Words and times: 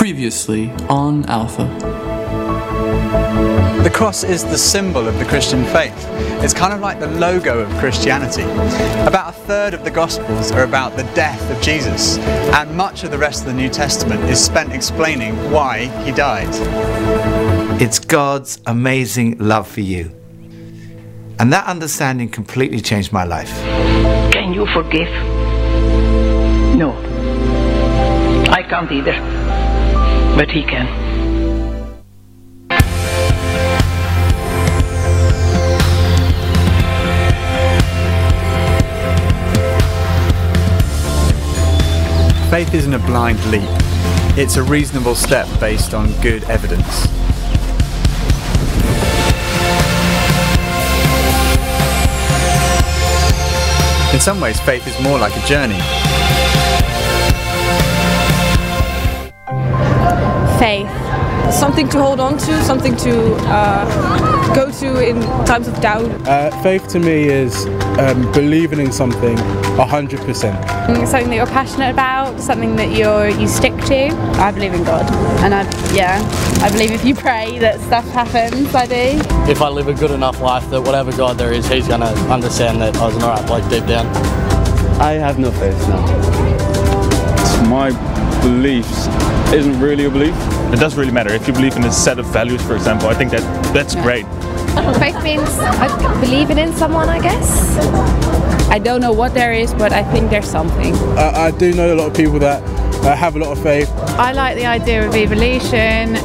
Previously 0.00 0.70
on 0.88 1.26
Alpha. 1.26 1.64
The 3.82 3.90
cross 3.92 4.24
is 4.24 4.42
the 4.42 4.56
symbol 4.56 5.06
of 5.06 5.18
the 5.18 5.26
Christian 5.26 5.62
faith. 5.66 5.94
It's 6.42 6.54
kind 6.54 6.72
of 6.72 6.80
like 6.80 7.00
the 7.00 7.06
logo 7.06 7.58
of 7.58 7.68
Christianity. 7.78 8.44
About 9.06 9.28
a 9.28 9.32
third 9.32 9.74
of 9.74 9.84
the 9.84 9.90
Gospels 9.90 10.52
are 10.52 10.64
about 10.64 10.96
the 10.96 11.02
death 11.14 11.50
of 11.54 11.62
Jesus, 11.62 12.16
and 12.16 12.74
much 12.74 13.04
of 13.04 13.10
the 13.10 13.18
rest 13.18 13.42
of 13.42 13.48
the 13.48 13.52
New 13.52 13.68
Testament 13.68 14.22
is 14.30 14.42
spent 14.42 14.72
explaining 14.72 15.34
why 15.50 15.80
he 16.02 16.12
died. 16.12 16.48
It's 17.78 17.98
God's 17.98 18.58
amazing 18.64 19.36
love 19.36 19.68
for 19.68 19.82
you. 19.82 20.10
And 21.38 21.52
that 21.52 21.66
understanding 21.66 22.30
completely 22.30 22.80
changed 22.80 23.12
my 23.12 23.24
life. 23.24 23.52
Can 24.32 24.54
you 24.54 24.64
forgive? 24.68 25.10
No. 26.78 26.96
I 28.50 28.62
can't 28.62 28.90
either. 28.90 29.39
But 30.36 30.50
he 30.50 30.62
can. 30.62 30.86
Faith 42.50 42.74
isn't 42.74 42.94
a 42.94 42.98
blind 42.98 43.38
leap. 43.46 43.62
It's 44.36 44.56
a 44.56 44.62
reasonable 44.62 45.14
step 45.14 45.46
based 45.60 45.94
on 45.94 46.10
good 46.20 46.42
evidence. 46.44 47.06
In 54.12 54.18
some 54.18 54.40
ways, 54.40 54.58
faith 54.60 54.86
is 54.88 55.00
more 55.00 55.18
like 55.18 55.36
a 55.36 55.46
journey. 55.46 55.78
Faith. 60.60 60.90
Something 61.50 61.88
to 61.88 61.98
hold 61.98 62.20
on 62.20 62.36
to, 62.36 62.62
something 62.64 62.94
to 62.98 63.34
uh, 63.48 64.54
go 64.54 64.70
to 64.70 65.08
in 65.08 65.18
times 65.46 65.66
of 65.66 65.80
doubt. 65.80 66.04
Uh, 66.28 66.50
faith 66.62 66.86
to 66.88 66.98
me 67.00 67.28
is 67.28 67.64
um, 67.98 68.30
believing 68.32 68.78
in 68.78 68.92
something 68.92 69.36
100%. 69.38 70.18
Mm, 70.20 71.06
something 71.06 71.30
that 71.30 71.36
you're 71.36 71.46
passionate 71.46 71.90
about, 71.90 72.38
something 72.40 72.76
that 72.76 72.92
you're 72.92 73.30
you 73.30 73.48
stick 73.48 73.74
to. 73.86 74.08
I 74.38 74.50
believe 74.50 74.74
in 74.74 74.84
God, 74.84 75.10
and 75.42 75.54
I 75.54 75.62
yeah, 75.94 76.20
I 76.62 76.70
believe 76.70 76.90
if 76.90 77.04
you 77.06 77.14
pray 77.14 77.58
that 77.58 77.80
stuff 77.80 78.06
happens. 78.10 78.74
I 78.74 78.86
do. 78.86 79.50
If 79.50 79.62
I 79.62 79.68
live 79.68 79.88
a 79.88 79.94
good 79.94 80.10
enough 80.10 80.40
life 80.40 80.68
that 80.70 80.82
whatever 80.82 81.10
God 81.10 81.38
there 81.38 81.52
is, 81.52 81.66
He's 81.68 81.88
gonna 81.88 82.12
understand 82.28 82.82
that 82.82 82.96
I 82.98 83.06
was 83.06 83.16
an 83.16 83.22
alright 83.22 83.46
bloke 83.46 83.68
deep 83.70 83.86
down. 83.86 84.06
I 85.00 85.12
have 85.12 85.38
no 85.38 85.50
faith 85.52 85.78
now. 85.88 86.04
It's 87.40 87.68
my 87.68 87.90
beliefs 88.42 89.08
isn't 89.52 89.80
really 89.80 90.04
a 90.04 90.10
belief. 90.10 90.34
It 90.72 90.78
doesn't 90.78 90.98
really 90.98 91.12
matter. 91.12 91.32
If 91.32 91.46
you 91.48 91.52
believe 91.52 91.76
in 91.76 91.84
a 91.84 91.92
set 91.92 92.18
of 92.18 92.26
values, 92.26 92.62
for 92.62 92.76
example, 92.76 93.08
I 93.08 93.14
think 93.14 93.30
that 93.32 93.42
that's 93.74 93.94
yeah. 93.94 94.02
great. 94.02 94.26
Faith 94.98 95.22
means 95.22 95.50
believing 96.20 96.58
in 96.58 96.72
someone, 96.74 97.08
I 97.08 97.20
guess. 97.20 97.76
I 98.70 98.78
don't 98.78 99.00
know 99.00 99.12
what 99.12 99.34
there 99.34 99.52
is, 99.52 99.74
but 99.74 99.92
I 99.92 100.04
think 100.04 100.30
there's 100.30 100.48
something. 100.48 100.94
Uh, 100.94 101.32
I 101.34 101.50
do 101.50 101.72
know 101.72 101.92
a 101.92 101.96
lot 101.96 102.08
of 102.08 102.16
people 102.16 102.38
that 102.38 102.62
uh, 103.04 103.16
have 103.16 103.34
a 103.34 103.38
lot 103.40 103.56
of 103.56 103.62
faith. 103.62 103.90
I 104.18 104.32
like 104.32 104.56
the 104.56 104.66
idea 104.66 105.06
of 105.06 105.14
evolution. 105.14 106.16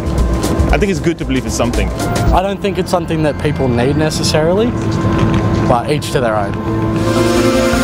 I 0.72 0.78
think 0.78 0.92
it's 0.92 1.00
good 1.00 1.18
to 1.18 1.26
believe 1.26 1.46
in 1.46 1.52
something. 1.52 1.90
I 2.34 2.42
don't 2.44 2.62
think 2.62 2.78
it's 2.78 2.92
something 2.92 3.24
that 3.24 3.42
people 3.42 3.68
need 3.68 3.98
necessarily, 3.98 4.68
but 5.68 5.90
each 5.90 6.12
to 6.12 6.20
their 6.22 6.36
own. 6.36 7.75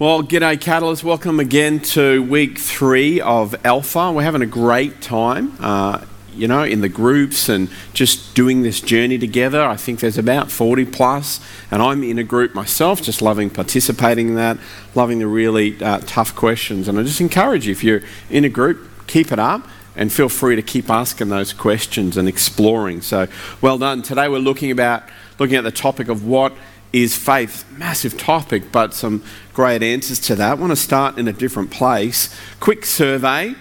Well, 0.00 0.22
g'day, 0.22 0.60
Catalyst. 0.60 1.02
Welcome 1.02 1.40
again 1.40 1.80
to 1.80 2.22
week 2.22 2.56
three 2.56 3.20
of 3.20 3.56
Alpha. 3.66 4.12
We're 4.12 4.22
having 4.22 4.42
a 4.42 4.46
great 4.46 5.02
time, 5.02 5.56
uh, 5.58 6.04
you 6.32 6.46
know, 6.46 6.62
in 6.62 6.82
the 6.82 6.88
groups 6.88 7.48
and 7.48 7.68
just 7.94 8.32
doing 8.36 8.62
this 8.62 8.80
journey 8.80 9.18
together. 9.18 9.60
I 9.60 9.74
think 9.74 9.98
there's 9.98 10.16
about 10.16 10.52
40 10.52 10.84
plus, 10.84 11.40
and 11.72 11.82
I'm 11.82 12.04
in 12.04 12.16
a 12.16 12.22
group 12.22 12.54
myself, 12.54 13.02
just 13.02 13.20
loving 13.20 13.50
participating 13.50 14.28
in 14.28 14.34
that, 14.36 14.58
loving 14.94 15.18
the 15.18 15.26
really 15.26 15.82
uh, 15.82 15.98
tough 16.06 16.32
questions. 16.36 16.86
And 16.86 16.96
I 16.96 17.02
just 17.02 17.20
encourage 17.20 17.66
you, 17.66 17.72
if 17.72 17.82
you're 17.82 18.02
in 18.30 18.44
a 18.44 18.48
group, 18.48 18.88
keep 19.08 19.32
it 19.32 19.40
up 19.40 19.66
and 19.96 20.12
feel 20.12 20.28
free 20.28 20.54
to 20.54 20.62
keep 20.62 20.88
asking 20.88 21.30
those 21.30 21.52
questions 21.52 22.16
and 22.16 22.28
exploring. 22.28 23.00
So, 23.00 23.26
well 23.60 23.78
done. 23.78 24.02
Today 24.02 24.28
we're 24.28 24.38
looking 24.38 24.70
about 24.70 25.02
looking 25.40 25.56
at 25.56 25.64
the 25.64 25.72
topic 25.72 26.08
of 26.08 26.24
what 26.24 26.52
is 26.92 27.16
faith. 27.16 27.64
Massive 27.76 28.16
topic, 28.16 28.72
but 28.72 28.94
some 28.94 29.22
great 29.52 29.82
answers 29.82 30.18
to 30.20 30.36
that. 30.36 30.50
I 30.50 30.54
want 30.54 30.70
to 30.70 30.76
start 30.76 31.18
in 31.18 31.28
a 31.28 31.32
different 31.32 31.70
place. 31.70 32.34
Quick 32.60 32.84
survey 32.84 33.54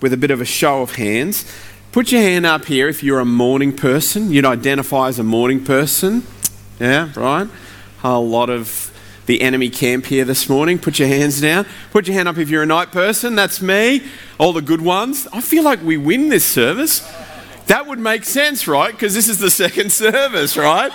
with 0.00 0.12
a 0.12 0.16
bit 0.16 0.30
of 0.30 0.40
a 0.40 0.44
show 0.44 0.82
of 0.82 0.96
hands. 0.96 1.44
Put 1.92 2.12
your 2.12 2.20
hand 2.20 2.46
up 2.46 2.66
here 2.66 2.88
if 2.88 3.02
you're 3.02 3.20
a 3.20 3.24
morning 3.24 3.74
person. 3.74 4.30
You'd 4.30 4.44
identify 4.44 5.08
as 5.08 5.18
a 5.18 5.24
morning 5.24 5.64
person. 5.64 6.22
Yeah, 6.78 7.10
right? 7.16 7.48
A 8.04 8.18
lot 8.18 8.50
of 8.50 8.92
the 9.26 9.42
enemy 9.42 9.68
camp 9.68 10.06
here 10.06 10.24
this 10.24 10.48
morning. 10.48 10.78
Put 10.78 10.98
your 10.98 11.08
hands 11.08 11.40
down. 11.40 11.66
Put 11.90 12.06
your 12.06 12.14
hand 12.14 12.28
up 12.28 12.38
if 12.38 12.48
you're 12.48 12.62
a 12.62 12.66
night 12.66 12.92
person. 12.92 13.34
That's 13.34 13.60
me. 13.60 14.02
All 14.38 14.52
the 14.52 14.62
good 14.62 14.80
ones. 14.80 15.26
I 15.32 15.40
feel 15.40 15.64
like 15.64 15.82
we 15.82 15.96
win 15.96 16.28
this 16.28 16.44
service. 16.44 17.00
That 17.66 17.86
would 17.86 17.98
make 17.98 18.24
sense, 18.24 18.66
right? 18.66 18.92
Because 18.92 19.14
this 19.14 19.28
is 19.28 19.38
the 19.38 19.50
second 19.50 19.92
service, 20.04 20.56
right? 20.56 20.92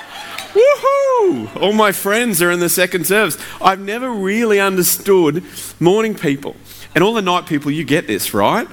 Woohoo! 0.53 1.62
All 1.62 1.74
my 1.74 1.91
friends 1.91 2.41
are 2.41 2.52
in 2.52 2.59
the 2.59 2.69
second 2.69 3.08
service. 3.08 3.38
I've 3.62 3.80
never 3.80 4.12
really 4.12 4.59
understood 4.59 5.44
morning 5.80 6.16
people. 6.16 6.56
And 6.96 7.03
all 7.03 7.14
the 7.14 7.22
night 7.22 7.47
people, 7.47 7.72
you 7.72 7.84
get 7.84 8.08
this, 8.08 8.34
right? 8.34 8.68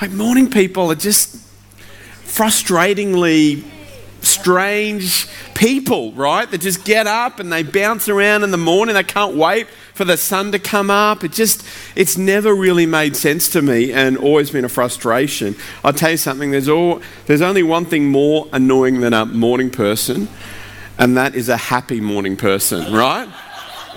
Like 0.00 0.12
morning 0.12 0.50
people 0.50 0.90
are 0.92 0.96
just 0.96 1.36
frustratingly 2.24 3.64
strange 4.20 5.26
people, 5.54 6.12
right? 6.12 6.50
That 6.50 6.60
just 6.60 6.84
get 6.84 7.06
up 7.06 7.38
and 7.38 7.52
they 7.52 7.62
bounce 7.62 8.08
around 8.08 8.42
in 8.42 8.50
the 8.50 8.56
morning. 8.56 8.94
They 8.94 9.04
can't 9.04 9.36
wait 9.36 9.68
for 9.94 10.04
the 10.04 10.16
sun 10.16 10.52
to 10.52 10.58
come 10.58 10.90
up. 10.90 11.24
It 11.24 11.32
just, 11.32 11.64
it's 11.94 12.16
never 12.16 12.54
really 12.54 12.86
made 12.86 13.16
sense 13.16 13.48
to 13.50 13.62
me 13.62 13.92
and 13.92 14.16
always 14.16 14.50
been 14.50 14.64
a 14.64 14.68
frustration. 14.68 15.54
I'll 15.84 15.92
tell 15.92 16.12
you 16.12 16.16
something, 16.16 16.50
there's, 16.50 16.68
all, 16.68 17.02
there's 17.26 17.42
only 17.42 17.62
one 17.62 17.84
thing 17.84 18.08
more 18.08 18.48
annoying 18.52 19.00
than 19.00 19.12
a 19.12 19.26
morning 19.26 19.70
person, 19.70 20.28
and 20.98 21.16
that 21.16 21.34
is 21.34 21.48
a 21.48 21.56
happy 21.56 22.00
morning 22.00 22.36
person, 22.36 22.92
right? 22.92 23.28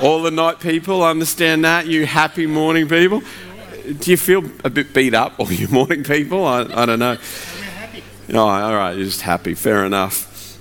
All 0.02 0.22
the 0.22 0.32
night 0.32 0.60
people 0.60 1.04
understand 1.04 1.66
that, 1.66 1.88
you 1.88 2.06
happy 2.06 2.46
morning 2.46 2.88
people. 2.88 3.22
Do 4.00 4.12
you 4.12 4.18
feel 4.18 4.44
a 4.64 4.70
bit 4.70 4.94
beat 4.94 5.14
up, 5.14 5.40
all 5.40 5.52
you 5.52 5.68
morning 5.72 6.04
people? 6.04 6.46
I, 6.46 6.62
I 6.64 6.86
don't 6.86 7.00
know. 7.00 7.18
Oh, 8.34 8.40
all 8.40 8.76
right, 8.76 8.96
you're 8.96 9.06
just 9.06 9.22
happy, 9.22 9.54
fair 9.54 9.86
enough. 9.86 10.60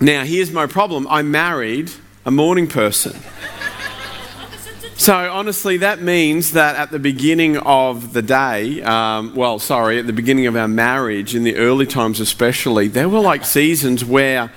Now, 0.00 0.24
here's 0.24 0.50
my 0.50 0.66
problem 0.66 1.06
I 1.08 1.22
married 1.22 1.92
a 2.24 2.30
morning 2.30 2.66
person. 2.66 3.14
So, 4.96 5.14
honestly, 5.32 5.78
that 5.78 6.00
means 6.00 6.52
that 6.52 6.76
at 6.76 6.92
the 6.92 6.98
beginning 7.00 7.56
of 7.56 8.12
the 8.12 8.22
day, 8.22 8.82
um, 8.82 9.34
well, 9.34 9.58
sorry, 9.58 9.98
at 9.98 10.06
the 10.06 10.12
beginning 10.12 10.46
of 10.46 10.54
our 10.54 10.68
marriage, 10.68 11.34
in 11.34 11.42
the 11.42 11.56
early 11.56 11.86
times 11.86 12.20
especially, 12.20 12.86
there 12.86 13.08
were 13.08 13.18
like 13.18 13.44
seasons 13.44 14.04
where 14.04 14.52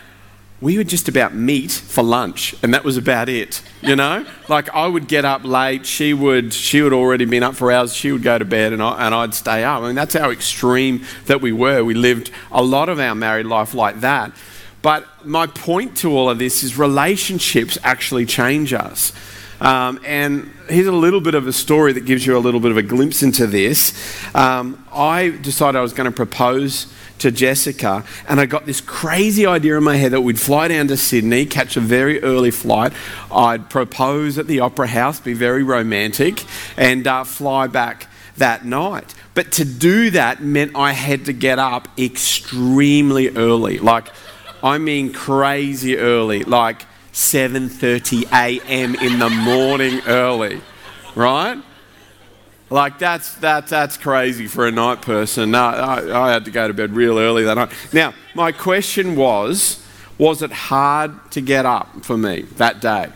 we 0.61 0.77
would 0.77 0.87
just 0.87 1.07
about 1.07 1.33
meet 1.33 1.71
for 1.71 2.03
lunch 2.03 2.55
and 2.63 2.73
that 2.73 2.83
was 2.83 2.97
about 2.97 3.29
it 3.29 3.61
you 3.81 3.95
know? 3.95 4.25
Like 4.47 4.69
i 4.75 4.87
would 4.87 5.07
get 5.07 5.25
up 5.25 5.43
late 5.43 5.85
she 5.85 6.13
would 6.13 6.53
she 6.53 6.81
would 6.81 6.93
already 6.93 7.25
been 7.25 7.43
up 7.43 7.55
for 7.55 7.71
hours 7.71 7.95
she 7.95 8.11
would 8.11 8.23
go 8.23 8.37
to 8.37 8.45
bed 8.45 8.73
and, 8.73 8.81
I, 8.81 9.05
and 9.05 9.15
i'd 9.15 9.33
stay 9.33 9.63
up. 9.63 9.81
I 9.81 9.87
mean 9.87 9.95
that's 9.95 10.13
how 10.13 10.31
extreme 10.31 11.03
that 11.25 11.41
we 11.41 11.51
were. 11.51 11.83
We 11.83 11.93
lived 11.93 12.31
a 12.51 12.63
lot 12.63 12.89
of 12.89 12.99
our 12.99 13.15
married 13.15 13.47
life 13.47 13.73
like 13.73 14.01
that. 14.01 14.31
But 14.81 15.25
my 15.25 15.47
point 15.47 15.97
to 15.97 16.15
all 16.15 16.29
of 16.29 16.37
this 16.37 16.63
is 16.63 16.77
relationships 16.77 17.77
actually 17.83 18.27
change 18.27 18.71
us. 18.71 19.13
Um, 19.59 19.99
and 20.05 20.51
here's 20.69 20.85
a 20.85 20.91
little 20.91 21.21
bit 21.21 21.33
of 21.33 21.47
a 21.47 21.53
story 21.53 21.93
that 21.93 22.05
gives 22.05 22.23
you 22.23 22.37
a 22.37 22.39
little 22.39 22.59
bit 22.59 22.69
of 22.69 22.77
a 22.77 22.83
glimpse 22.83 23.23
into 23.23 23.47
this. 23.47 23.93
Um, 24.35 24.85
i 24.93 25.29
decided 25.29 25.77
i 25.77 25.81
was 25.81 25.93
going 25.93 26.09
to 26.09 26.15
propose 26.15 26.85
to 27.19 27.31
Jessica, 27.31 28.03
and 28.27 28.39
I 28.39 28.45
got 28.45 28.65
this 28.65 28.81
crazy 28.81 29.45
idea 29.45 29.77
in 29.77 29.83
my 29.83 29.95
head 29.95 30.11
that 30.11 30.21
we'd 30.21 30.39
fly 30.39 30.67
down 30.67 30.87
to 30.87 30.97
Sydney, 30.97 31.45
catch 31.45 31.77
a 31.77 31.79
very 31.79 32.21
early 32.21 32.51
flight. 32.51 32.93
I'd 33.31 33.69
propose 33.69 34.37
at 34.37 34.47
the 34.47 34.59
Opera 34.59 34.87
House, 34.87 35.19
be 35.19 35.33
very 35.33 35.63
romantic, 35.63 36.43
and 36.77 37.07
uh, 37.07 37.23
fly 37.23 37.67
back 37.67 38.07
that 38.37 38.65
night. 38.65 39.13
But 39.33 39.51
to 39.53 39.65
do 39.65 40.09
that 40.11 40.41
meant 40.41 40.75
I 40.75 40.91
had 40.91 41.25
to 41.25 41.33
get 41.33 41.59
up 41.59 41.87
extremely 41.97 43.29
early. 43.29 43.79
Like, 43.79 44.07
I 44.63 44.77
mean, 44.77 45.13
crazy 45.13 45.97
early. 45.97 46.43
Like, 46.43 46.85
7:30 47.15 48.23
a.m. 48.33 48.95
in 48.95 49.19
the 49.19 49.29
morning 49.29 50.01
early, 50.05 50.61
right? 51.15 51.57
Like 52.69 52.97
that's 52.97 53.35
that 53.35 53.67
that's 53.67 53.95
crazy 53.95 54.47
for 54.47 54.67
a 54.67 54.71
night 54.71 55.01
person. 55.01 55.51
No, 55.51 55.63
I, 55.63 56.27
I 56.27 56.31
had 56.31 56.45
to 56.45 56.51
go 56.51 56.67
to 56.67 56.73
bed 56.73 56.93
real 56.93 57.19
early 57.19 57.43
that 57.43 57.53
night. 57.53 57.71
Now, 57.93 58.13
my 58.33 58.51
question 58.51 59.15
was, 59.15 59.85
was 60.17 60.41
it 60.41 60.51
hard 60.51 61.31
to 61.31 61.41
get 61.41 61.65
up 61.65 62.03
for 62.03 62.17
me 62.17 62.41
that 62.57 62.81
day? 62.81 63.09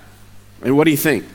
And 0.61 0.77
what 0.77 0.83
do 0.83 0.91
you 0.91 0.97
think? 0.97 1.25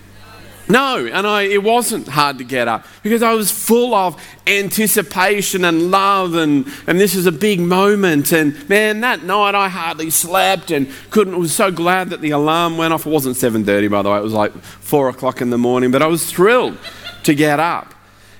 No, 0.66 1.06
and 1.12 1.26
I, 1.26 1.43
it 1.43 1.62
wasn't 1.62 2.08
hard 2.08 2.38
to 2.38 2.44
get 2.44 2.69
up 2.69 2.87
because 3.02 3.22
I 3.22 3.34
was 3.34 3.50
full 3.50 3.94
of 3.94 4.22
anticipation 4.46 5.64
and 5.64 5.90
love, 5.90 6.34
and, 6.37 6.66
and 6.87 6.99
this 6.99 7.14
is 7.14 7.26
a 7.26 7.32
big 7.32 7.61
moment. 7.61 8.32
And 8.32 8.66
man, 8.69 9.00
that 9.00 9.25
night 9.25 9.55
I 9.55 9.69
hardly 9.69 10.08
slept 10.08 10.70
and 10.70 10.88
couldn't. 11.11 11.38
Was 11.38 11.55
so 11.55 11.70
glad 11.70 12.11
that 12.11 12.22
the 12.22 12.31
alarm 12.31 12.78
went 12.78 12.94
off. 12.94 13.06
It 13.06 13.11
wasn't 13.11 13.37
seven 13.37 13.64
thirty, 13.64 13.88
by 13.88 14.02
the 14.02 14.11
way. 14.11 14.19
It 14.19 14.22
was 14.22 14.32
like 14.32 14.52
four 14.55 15.08
o'clock 15.08 15.40
in 15.40 15.50
the 15.50 15.58
morning, 15.58 15.90
but 15.90 16.00
I 16.00 16.06
was 16.06 16.31
thrilled 16.31 16.78
to 17.25 17.34
get 17.34 17.61
up. 17.61 17.94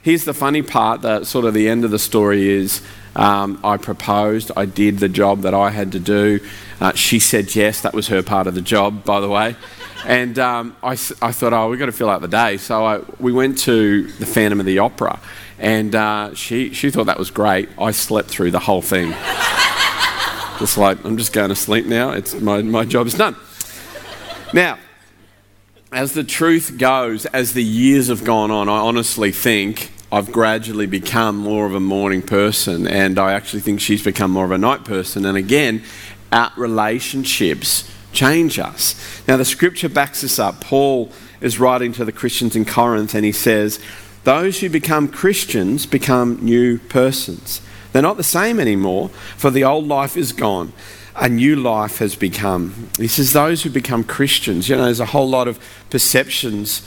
Here's 0.04 0.26
the 0.26 0.34
funny 0.34 0.60
part. 0.60 1.00
That 1.00 1.26
sort 1.26 1.46
of 1.46 1.54
the 1.54 1.66
end 1.66 1.82
of 1.82 1.90
the 1.90 1.98
story 1.98 2.50
is 2.50 2.82
um, 3.16 3.58
I 3.64 3.78
proposed. 3.78 4.52
I 4.54 4.66
did 4.66 4.98
the 4.98 5.08
job 5.08 5.40
that 5.40 5.54
I 5.54 5.70
had 5.70 5.92
to 5.92 5.98
do. 5.98 6.40
Uh, 6.78 6.92
she 6.92 7.18
said 7.18 7.56
yes. 7.56 7.80
That 7.80 7.94
was 7.94 8.08
her 8.08 8.22
part 8.22 8.46
of 8.46 8.54
the 8.54 8.60
job, 8.60 9.02
by 9.06 9.20
the 9.20 9.30
way. 9.30 9.56
And 10.04 10.38
um, 10.38 10.76
I, 10.82 10.90
I 10.90 11.32
thought, 11.32 11.54
oh, 11.54 11.70
we've 11.70 11.78
got 11.78 11.86
to 11.86 11.92
fill 11.92 12.10
out 12.10 12.20
the 12.20 12.28
day. 12.28 12.58
So 12.58 12.84
I, 12.84 13.00
we 13.18 13.32
went 13.32 13.56
to 13.60 14.06
the 14.06 14.26
Phantom 14.26 14.60
of 14.60 14.66
the 14.66 14.78
Opera, 14.78 15.18
and 15.58 15.94
uh, 15.94 16.34
she, 16.34 16.74
she 16.74 16.90
thought 16.90 17.06
that 17.06 17.18
was 17.18 17.30
great. 17.30 17.70
I 17.78 17.92
slept 17.92 18.28
through 18.28 18.50
the 18.50 18.58
whole 18.58 18.82
thing. 18.82 19.08
just 20.58 20.76
like, 20.76 21.02
I'm 21.02 21.16
just 21.16 21.32
going 21.32 21.48
to 21.48 21.56
sleep 21.56 21.86
now. 21.86 22.10
It's, 22.10 22.38
my, 22.38 22.60
my 22.60 22.84
job 22.84 23.06
is 23.06 23.14
done. 23.14 23.36
Now, 24.52 24.78
as 25.92 26.12
the 26.12 26.24
truth 26.24 26.76
goes, 26.76 27.24
as 27.24 27.54
the 27.54 27.64
years 27.64 28.08
have 28.08 28.22
gone 28.22 28.50
on, 28.50 28.68
I 28.68 28.80
honestly 28.80 29.32
think 29.32 29.92
I've 30.14 30.31
gradually 30.31 30.87
become 30.87 31.37
more 31.37 31.66
of 31.66 31.75
a 31.75 31.81
morning 31.81 32.22
person, 32.22 32.87
and 32.87 33.19
I 33.19 33.32
actually 33.32 33.62
think 33.62 33.81
she's 33.81 34.05
become 34.05 34.31
more 34.31 34.44
of 34.44 34.52
a 34.52 34.58
night 34.58 34.84
person. 34.84 35.25
And 35.25 35.37
again, 35.37 35.82
our 36.31 36.52
relationships 36.56 37.90
change 38.12 38.61
us. 38.61 38.94
Now, 39.26 39.37
the 39.37 39.44
scripture 39.44 39.88
backs 39.88 40.20
this 40.20 40.38
up. 40.38 40.61
Paul 40.61 41.11
is 41.40 41.58
writing 41.58 41.93
to 41.94 42.05
the 42.05 42.12
Christians 42.12 42.55
in 42.55 42.64
Corinth, 42.64 43.12
and 43.16 43.25
he 43.25 43.32
says, 43.32 43.81
Those 44.22 44.61
who 44.61 44.70
become 44.70 45.08
Christians 45.08 45.84
become 45.84 46.38
new 46.40 46.78
persons. 46.78 47.60
They're 47.93 48.00
not 48.00 48.17
the 48.17 48.22
same 48.22 48.60
anymore, 48.60 49.08
for 49.37 49.50
the 49.50 49.64
old 49.64 49.88
life 49.88 50.17
is 50.17 50.31
gone. 50.31 50.72
A 51.17 51.28
new 51.28 51.56
life 51.56 51.99
has 51.99 52.14
become. 52.14 52.88
He 52.99 53.08
says, 53.08 53.32
Those 53.32 53.64
who 53.64 53.70
become 53.70 54.05
Christians, 54.05 54.69
you 54.69 54.76
know, 54.76 54.84
there's 54.84 55.00
a 55.00 55.06
whole 55.06 55.28
lot 55.28 55.49
of 55.49 55.58
perceptions 55.90 56.87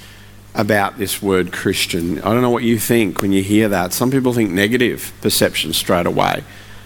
about 0.58 0.98
this 0.98 1.22
word 1.22 1.54
Christian. 1.54 2.18
I 2.20 2.34
don't 2.34 2.42
know 2.42 2.50
what 2.50 2.64
you 2.64 2.80
think 2.80 3.22
when 3.22 3.32
you 3.32 3.44
hear 3.44 3.70
that. 3.70 3.94
Some 3.94 4.10
people 4.10 4.34
think 4.34 4.52
negative 4.52 5.14
perception 5.22 5.72
straight 5.72 6.08
away, 6.08 6.44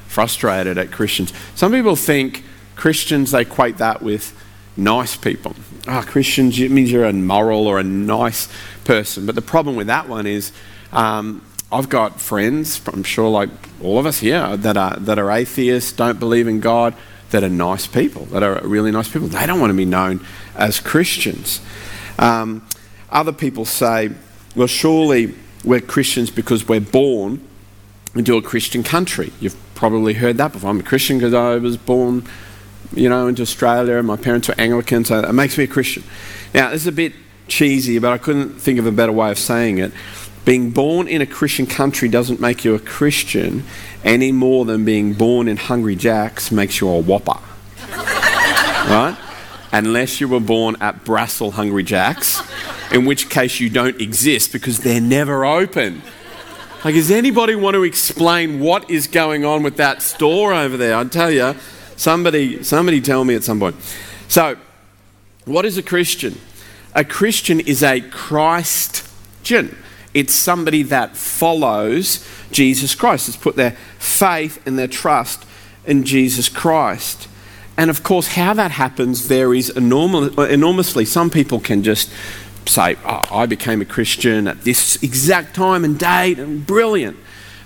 frustrated 0.08 0.78
at 0.78 0.92
Christians. 0.92 1.34
Some 1.56 1.72
people 1.72 1.96
think 1.96 2.44
Christians, 2.76 3.32
they 3.32 3.42
equate 3.42 3.78
that 3.78 4.02
with 4.02 4.38
nice 4.76 5.16
people. 5.16 5.56
Ah, 5.88 6.04
oh, 6.04 6.12
Christians, 6.12 6.60
it 6.60 6.70
means 6.70 6.92
you're 6.92 7.06
a 7.06 7.14
moral 7.14 7.66
or 7.66 7.80
a 7.80 7.84
nice 7.84 8.50
person. 8.84 9.26
But 9.26 9.36
the 9.36 9.42
problem 9.42 9.78
with 9.78 9.88
that 9.88 10.10
one 10.10 10.28
is 10.28 10.52
um, 10.92 11.42
I've 11.72 11.88
got 11.88 12.20
friends, 12.20 12.82
I'm 12.88 13.04
sure 13.04 13.30
like 13.30 13.50
all 13.82 13.98
of 13.98 14.06
us 14.06 14.20
here, 14.20 14.58
that 14.58 14.76
are, 14.76 14.98
that 14.98 15.18
are 15.18 15.32
atheists, 15.32 15.94
don't 15.94 16.20
believe 16.20 16.48
in 16.48 16.60
God, 16.60 16.94
that 17.30 17.42
are 17.42 17.50
nice 17.50 17.88
people, 17.88 18.26
that 18.26 18.44
are 18.44 18.60
really 18.68 18.92
nice 18.92 19.08
people. 19.08 19.30
They 19.30 19.46
don't 19.46 19.62
want 19.62 19.72
to 19.72 19.78
be 19.78 19.86
known 19.86 20.26
as 20.56 20.82
Christians. 20.82 21.62
Um, 22.20 22.68
other 23.12 23.34
people 23.34 23.66
say, 23.66 24.12
well, 24.56 24.68
surely 24.68 25.36
we're 25.64 25.82
Christians 25.82 26.30
because 26.30 26.68
we're 26.68 26.80
born 26.80 27.46
into 28.16 28.36
a 28.36 28.42
Christian 28.42 28.84
country. 28.84 29.32
You've 29.40 29.58
probably 29.76 30.14
heard 30.14 30.38
that 30.38 30.54
before. 30.54 30.70
I'm 30.70 30.80
a 30.80 30.84
Christian 30.84 31.18
because 31.18 31.34
I 31.34 31.56
was 31.58 31.78
born 31.78 32.26
you 32.94 33.10
know, 33.10 33.28
into 33.28 33.42
Australia. 33.42 33.98
And 33.98 34.08
my 34.08 34.18
parents 34.18 34.48
were 34.48 34.56
Anglican, 34.58 35.06
so 35.06 35.20
it 35.20 35.34
makes 35.34 35.58
me 35.58 35.66
a 35.66 35.68
Christian. 35.68 36.04
Now, 36.54 36.70
this 36.70 36.82
is 36.82 36.88
a 36.88 36.92
bit 36.92 37.14
cheesy, 37.48 38.00
but 38.00 38.12
I 38.12 38.18
couldn't 38.18 38.60
think 38.60 38.80
of 38.80 38.86
a 38.86 38.92
better 38.92 39.12
way 39.12 39.32
of 39.32 39.40
saying 39.40 39.78
it. 39.78 39.92
Being 40.44 40.72
born 40.72 41.08
in 41.08 41.22
a 41.22 41.26
Christian 41.26 41.68
country 41.68 42.10
doesn't 42.10 42.40
make 42.40 42.66
you 42.66 42.74
a 42.74 42.80
Christian 42.80 43.64
any 44.04 44.32
more 44.32 44.66
than 44.66 44.84
being 44.84 45.14
born 45.14 45.48
in 45.48 45.58
Hungry 45.58 45.96
Jack's 45.96 46.52
makes 46.52 46.82
you 46.82 46.90
a 46.90 47.00
whopper. 47.00 47.40
right? 47.92 49.16
Unless 49.72 50.20
you 50.20 50.28
were 50.28 50.40
born 50.40 50.76
at 50.82 51.06
Brassall 51.06 51.54
Hungry 51.54 51.84
Jack's, 51.84 52.42
in 52.92 53.06
which 53.06 53.30
case 53.30 53.60
you 53.60 53.70
don't 53.70 54.02
exist 54.02 54.52
because 54.52 54.80
they're 54.80 55.00
never 55.00 55.46
open. 55.46 56.02
Like, 56.84 56.96
does 56.96 57.12
anybody 57.12 57.56
want 57.56 57.76
to 57.76 57.84
explain 57.84 58.60
what 58.60 58.90
is 58.90 59.08
going 59.08 59.46
on 59.46 59.64
with 59.64 59.78
that 59.78 60.02
store 60.02 60.54
over 60.54 60.76
there? 60.76 60.96
I 60.98 61.04
tell 61.06 61.32
you, 61.32 61.56
Somebody, 62.02 62.64
somebody 62.64 63.00
tell 63.00 63.24
me 63.24 63.36
at 63.36 63.44
some 63.44 63.60
point. 63.60 63.76
So, 64.28 64.58
what 65.46 65.66
is 65.66 65.78
a 65.78 65.84
Christian? 65.84 66.36
A 66.96 67.04
Christian 67.04 67.60
is 67.60 67.84
a 67.84 68.02
Christian. 68.02 69.78
It's 70.12 70.34
somebody 70.34 70.82
that 70.82 71.16
follows 71.16 72.28
Jesus 72.52 72.96
Christ. 72.96 73.28
It's 73.28 73.38
put 73.38 73.56
their 73.56 73.78
faith 74.00 74.66
and 74.66 74.80
their 74.80 74.88
trust 74.88 75.46
in 75.86 76.04
Jesus 76.04 76.50
Christ. 76.50 77.28
And 77.82 77.90
of 77.90 78.04
course, 78.04 78.28
how 78.28 78.54
that 78.54 78.70
happens 78.70 79.22
varies 79.26 79.72
enormously. 79.72 81.04
Some 81.04 81.32
people 81.32 81.60
can 81.60 81.82
just 81.82 82.12
say, 82.68 82.96
oh, 83.04 83.24
I 83.32 83.48
became 83.48 83.82
a 83.82 83.86
Christian 83.86 84.48
at 84.48 84.62
this 84.62 85.02
exact 85.02 85.56
time 85.56 85.84
and 85.84 85.98
date, 85.98 86.38
and 86.38 86.64
brilliant. 86.64 87.18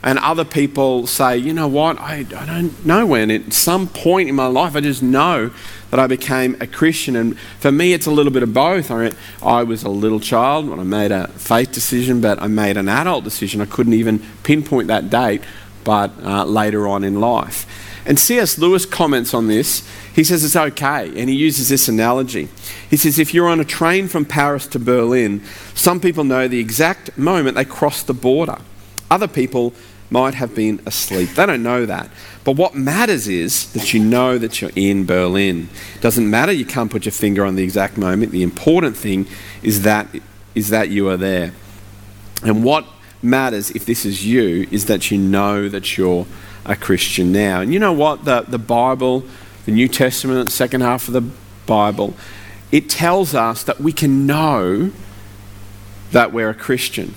And 0.01 0.17
other 0.19 0.45
people 0.45 1.05
say, 1.05 1.35
you 1.37 1.51
know 1.51 1.67
what, 1.67 1.99
I, 1.99 2.19
I 2.33 2.45
don't 2.45 2.85
know 2.85 3.05
when. 3.05 3.29
At 3.29 3.51
some 3.51 3.89
point 3.89 4.29
in 4.29 4.35
my 4.35 4.47
life, 4.47 4.73
I 4.77 4.79
just 4.79 5.03
know 5.03 5.51
that 5.91 5.99
I 5.99 6.07
became 6.07 6.55
a 6.61 6.67
Christian. 6.67 7.17
And 7.17 7.37
for 7.59 7.73
me, 7.73 7.91
it's 7.91 8.05
a 8.05 8.11
little 8.11 8.31
bit 8.31 8.41
of 8.41 8.53
both. 8.53 8.91
I, 8.91 9.11
I 9.43 9.63
was 9.63 9.83
a 9.83 9.89
little 9.89 10.21
child 10.21 10.69
when 10.69 10.79
I 10.79 10.83
made 10.83 11.11
a 11.11 11.27
faith 11.27 11.73
decision, 11.73 12.21
but 12.21 12.41
I 12.41 12.47
made 12.47 12.77
an 12.77 12.87
adult 12.87 13.25
decision. 13.25 13.59
I 13.59 13.65
couldn't 13.65 13.91
even 13.91 14.25
pinpoint 14.43 14.87
that 14.87 15.09
date, 15.09 15.41
but 15.83 16.13
uh, 16.23 16.45
later 16.45 16.87
on 16.87 17.03
in 17.03 17.19
life. 17.19 17.65
And 18.05 18.19
C.S. 18.19 18.57
Lewis 18.59 18.85
comments 18.85 19.33
on 19.33 19.47
this. 19.47 19.87
He 20.13 20.23
says 20.23 20.43
it's 20.43 20.55
okay, 20.55 21.07
and 21.19 21.27
he 21.27 21.35
uses 21.35 21.69
this 21.69 21.87
analogy. 21.87 22.49
He 22.89 22.97
says 22.97 23.17
if 23.17 23.33
you're 23.33 23.47
on 23.47 23.59
a 23.59 23.65
train 23.65 24.07
from 24.07 24.25
Paris 24.25 24.67
to 24.67 24.79
Berlin, 24.79 25.43
some 25.73 25.99
people 25.99 26.23
know 26.23 26.47
the 26.47 26.59
exact 26.59 27.17
moment 27.17 27.55
they 27.55 27.65
cross 27.65 28.03
the 28.03 28.13
border. 28.13 28.59
Other 29.09 29.27
people 29.27 29.73
might 30.09 30.35
have 30.35 30.53
been 30.53 30.79
asleep. 30.85 31.29
They 31.31 31.45
don't 31.45 31.63
know 31.63 31.85
that. 31.85 32.09
But 32.43 32.57
what 32.57 32.75
matters 32.75 33.27
is 33.27 33.73
that 33.73 33.93
you 33.93 33.99
know 33.99 34.37
that 34.37 34.61
you're 34.61 34.71
in 34.75 35.05
Berlin. 35.05 35.67
It 35.95 36.01
doesn't 36.01 36.29
matter 36.29 36.51
you 36.51 36.65
can't 36.65 36.91
put 36.91 37.05
your 37.05 37.11
finger 37.11 37.43
on 37.43 37.55
the 37.55 37.63
exact 37.63 37.97
moment. 37.97 38.31
The 38.31 38.43
important 38.43 38.95
thing 38.95 39.27
is 39.63 39.81
that 39.81 40.07
is 40.53 40.69
that 40.69 40.89
you 40.89 41.09
are 41.09 41.17
there. 41.17 41.53
And 42.43 42.63
what 42.63 42.85
matters 43.21 43.71
if 43.71 43.85
this 43.85 44.05
is 44.05 44.25
you 44.25 44.67
is 44.71 44.85
that 44.85 45.09
you 45.09 45.17
know 45.17 45.67
that 45.67 45.97
you're 45.97 46.25
a 46.65 46.75
Christian 46.75 47.31
now. 47.31 47.61
And 47.61 47.73
you 47.73 47.79
know 47.79 47.93
what? 47.93 48.25
The 48.25 48.41
the 48.41 48.59
Bible, 48.59 49.23
the 49.65 49.71
New 49.71 49.87
Testament, 49.87 50.45
the 50.45 50.51
second 50.51 50.81
half 50.81 51.07
of 51.07 51.13
the 51.13 51.29
Bible, 51.65 52.15
it 52.71 52.89
tells 52.89 53.33
us 53.33 53.63
that 53.63 53.79
we 53.79 53.93
can 53.93 54.25
know 54.25 54.91
that 56.11 56.31
we're 56.31 56.49
a 56.49 56.55
Christian 56.55 57.15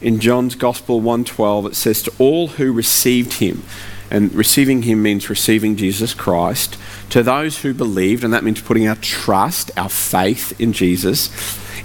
in 0.00 0.18
John's 0.18 0.54
Gospel 0.54 1.00
1:12 1.00 1.66
it 1.66 1.76
says 1.76 2.02
to 2.02 2.12
all 2.18 2.48
who 2.48 2.72
received 2.72 3.34
him 3.34 3.62
and 4.10 4.32
receiving 4.34 4.82
him 4.82 5.02
means 5.02 5.28
receiving 5.28 5.76
Jesus 5.76 6.14
Christ 6.14 6.76
to 7.10 7.22
those 7.22 7.58
who 7.58 7.74
believed 7.74 8.24
and 8.24 8.32
that 8.32 8.44
means 8.44 8.60
putting 8.60 8.88
our 8.88 8.96
trust 8.96 9.70
our 9.76 9.90
faith 9.90 10.58
in 10.58 10.72
Jesus 10.72 11.30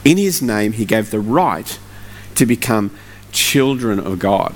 in 0.04 0.18
his 0.18 0.42
name 0.42 0.74
he 0.74 0.86
gave 0.86 1.12
the 1.12 1.20
right 1.20 1.78
to 2.36 2.46
become 2.46 2.92
children 3.32 4.00
of 4.00 4.20
God 4.20 4.56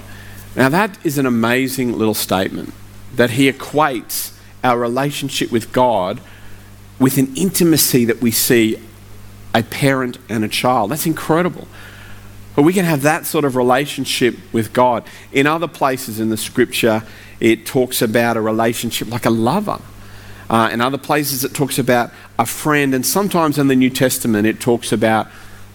now 0.56 0.70
that 0.70 0.98
is 1.06 1.18
an 1.18 1.26
amazing 1.26 1.98
little 1.98 2.14
statement 2.14 2.74
that 3.16 3.32
he 3.32 3.52
equates 3.52 4.34
our 4.64 4.78
relationship 4.78 5.52
with 5.52 5.72
God 5.72 6.22
with 7.00 7.18
an 7.18 7.34
intimacy 7.36 8.06
that 8.06 8.22
we 8.22 8.32
see 8.32 8.78
a 9.54 9.64
parent 9.64 10.18
and 10.28 10.44
a 10.44 10.50
child 10.50 10.92
that's 10.92 11.06
incredible 11.06 11.68
but 12.60 12.64
we 12.64 12.74
can 12.74 12.84
have 12.84 13.04
that 13.04 13.26
sort 13.26 13.46
of 13.46 13.56
relationship 13.56 14.36
with 14.52 14.74
God. 14.74 15.06
In 15.32 15.48
other 15.48 15.66
places 15.66 16.20
in 16.20 16.28
the 16.28 16.36
scripture, 16.36 17.04
it 17.40 17.66
talks 17.66 18.02
about 18.02 18.36
a 18.36 18.42
relationship 18.42 19.10
like 19.10 19.26
a 19.26 19.30
lover. 19.30 19.80
Uh, 20.50 20.70
in 20.70 20.82
other 20.82 20.98
places, 20.98 21.46
it 21.46 21.54
talks 21.54 21.80
about 21.80 22.12
a 22.38 22.46
friend. 22.46 22.94
And 22.94 23.06
sometimes 23.06 23.58
in 23.58 23.70
the 23.70 23.78
New 23.78 23.90
Testament, 23.90 24.46
it 24.46 24.60
talks 24.60 24.92
about 24.92 25.28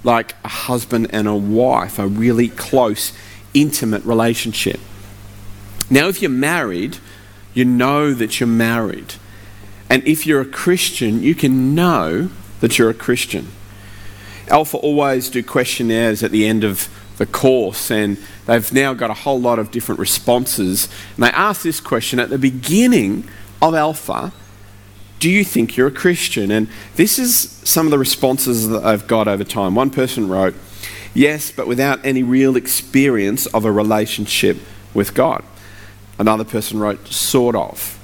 like 0.02 0.34
a 0.44 0.48
husband 0.48 1.08
and 1.10 1.26
a 1.26 1.34
wife, 1.34 1.98
a 1.98 2.06
really 2.06 2.48
close, 2.48 3.14
intimate 3.54 4.04
relationship. 4.04 4.80
Now, 5.88 6.08
if 6.08 6.20
you're 6.20 6.30
married, 6.30 6.98
you 7.54 7.64
know 7.64 8.12
that 8.12 8.40
you're 8.40 8.46
married. 8.48 9.14
And 9.88 10.06
if 10.06 10.26
you're 10.26 10.40
a 10.40 10.46
Christian, 10.46 11.22
you 11.22 11.34
can 11.34 11.74
know 11.74 12.30
that 12.60 12.78
you're 12.78 12.90
a 12.90 12.94
Christian? 12.94 13.48
Alpha 14.48 14.76
always 14.76 15.28
do 15.28 15.42
questionnaires 15.42 16.22
at 16.22 16.30
the 16.30 16.46
end 16.46 16.64
of 16.64 16.88
the 17.16 17.26
course, 17.26 17.90
and 17.90 18.18
they've 18.46 18.72
now 18.72 18.92
got 18.92 19.10
a 19.10 19.14
whole 19.14 19.40
lot 19.40 19.58
of 19.58 19.70
different 19.70 19.98
responses. 19.98 20.88
And 21.14 21.24
they 21.24 21.30
ask 21.30 21.62
this 21.62 21.80
question 21.80 22.18
at 22.18 22.30
the 22.30 22.38
beginning 22.38 23.28
of 23.62 23.74
Alpha 23.74 24.32
Do 25.20 25.30
you 25.30 25.44
think 25.44 25.76
you're 25.76 25.86
a 25.88 25.92
Christian? 25.92 26.50
And 26.50 26.68
this 26.96 27.18
is 27.18 27.60
some 27.64 27.86
of 27.86 27.90
the 27.90 27.98
responses 27.98 28.68
that 28.68 28.84
I've 28.84 29.06
got 29.06 29.28
over 29.28 29.44
time. 29.44 29.74
One 29.74 29.90
person 29.90 30.28
wrote, 30.28 30.54
Yes, 31.14 31.52
but 31.52 31.68
without 31.68 32.04
any 32.04 32.22
real 32.22 32.56
experience 32.56 33.46
of 33.46 33.64
a 33.64 33.72
relationship 33.72 34.58
with 34.92 35.14
God. 35.14 35.44
Another 36.18 36.44
person 36.44 36.78
wrote, 36.78 37.06
Sort 37.08 37.54
of. 37.54 37.98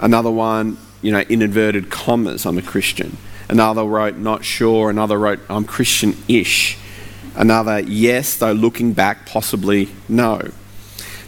Another 0.00 0.30
one, 0.30 0.78
you 1.02 1.12
know, 1.12 1.20
in 1.20 1.42
inverted 1.42 1.90
commas, 1.90 2.44
I'm 2.44 2.58
a 2.58 2.62
Christian. 2.62 3.16
Another 3.48 3.84
wrote, 3.84 4.16
not 4.16 4.44
sure. 4.44 4.90
Another 4.90 5.18
wrote, 5.18 5.40
I'm 5.48 5.64
Christian 5.64 6.16
ish. 6.28 6.78
Another, 7.34 7.80
yes, 7.80 8.36
though 8.36 8.52
looking 8.52 8.92
back, 8.92 9.26
possibly 9.26 9.88
no. 10.08 10.50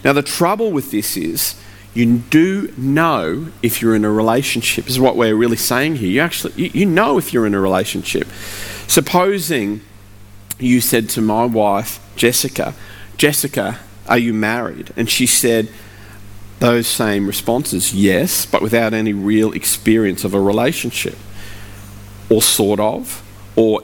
Now, 0.04 0.12
the 0.12 0.22
trouble 0.22 0.72
with 0.72 0.90
this 0.90 1.16
is 1.16 1.54
you 1.94 2.18
do 2.18 2.72
know 2.76 3.48
if 3.62 3.82
you're 3.82 3.94
in 3.94 4.04
a 4.04 4.10
relationship, 4.10 4.84
this 4.84 4.94
is 4.94 5.00
what 5.00 5.16
we're 5.16 5.34
really 5.34 5.56
saying 5.56 5.96
here. 5.96 6.08
You 6.08 6.20
actually, 6.20 6.54
you, 6.54 6.70
you 6.72 6.86
know 6.86 7.18
if 7.18 7.32
you're 7.32 7.46
in 7.46 7.54
a 7.54 7.60
relationship. 7.60 8.28
Supposing 8.88 9.80
you 10.62 10.80
said 10.80 11.08
to 11.10 11.20
my 11.20 11.44
wife, 11.44 12.00
Jessica, 12.16 12.74
Jessica, 13.16 13.78
are 14.08 14.18
you 14.18 14.34
married? 14.34 14.92
And 14.96 15.08
she 15.08 15.26
said, 15.26 15.68
those 16.58 16.86
same 16.86 17.26
responses, 17.26 17.92
yes, 17.92 18.46
but 18.46 18.62
without 18.62 18.94
any 18.94 19.12
real 19.12 19.52
experience 19.52 20.22
of 20.22 20.32
a 20.32 20.40
relationship 20.40 21.16
or 22.30 22.40
sort 22.40 22.78
of, 22.78 23.22
or 23.56 23.82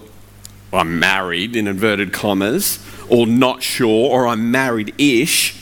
I'm 0.73 1.01
married 1.01 1.57
in 1.57 1.67
inverted 1.67 2.13
commas, 2.13 2.79
or 3.09 3.27
not 3.27 3.63
sure, 3.63 4.11
or 4.11 4.27
I'm 4.29 4.51
married 4.51 4.95
ish, 4.99 5.61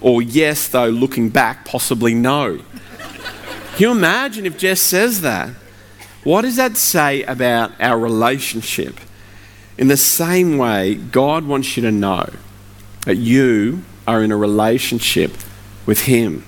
or 0.00 0.20
yes, 0.20 0.68
though 0.68 0.88
looking 0.88 1.30
back, 1.30 1.64
possibly 1.64 2.12
no. 2.14 2.58
Can 2.98 3.78
you 3.78 3.90
imagine 3.90 4.44
if 4.44 4.58
Jess 4.58 4.80
says 4.80 5.20
that? 5.22 5.54
What 6.24 6.42
does 6.42 6.56
that 6.56 6.76
say 6.76 7.22
about 7.22 7.72
our 7.80 7.98
relationship? 7.98 8.98
In 9.78 9.86
the 9.86 9.96
same 9.96 10.58
way, 10.58 10.96
God 10.96 11.46
wants 11.46 11.76
you 11.76 11.84
to 11.84 11.92
know 11.92 12.28
that 13.06 13.16
you 13.16 13.84
are 14.08 14.24
in 14.24 14.32
a 14.32 14.36
relationship 14.36 15.36
with 15.86 16.02
Him. 16.02 16.44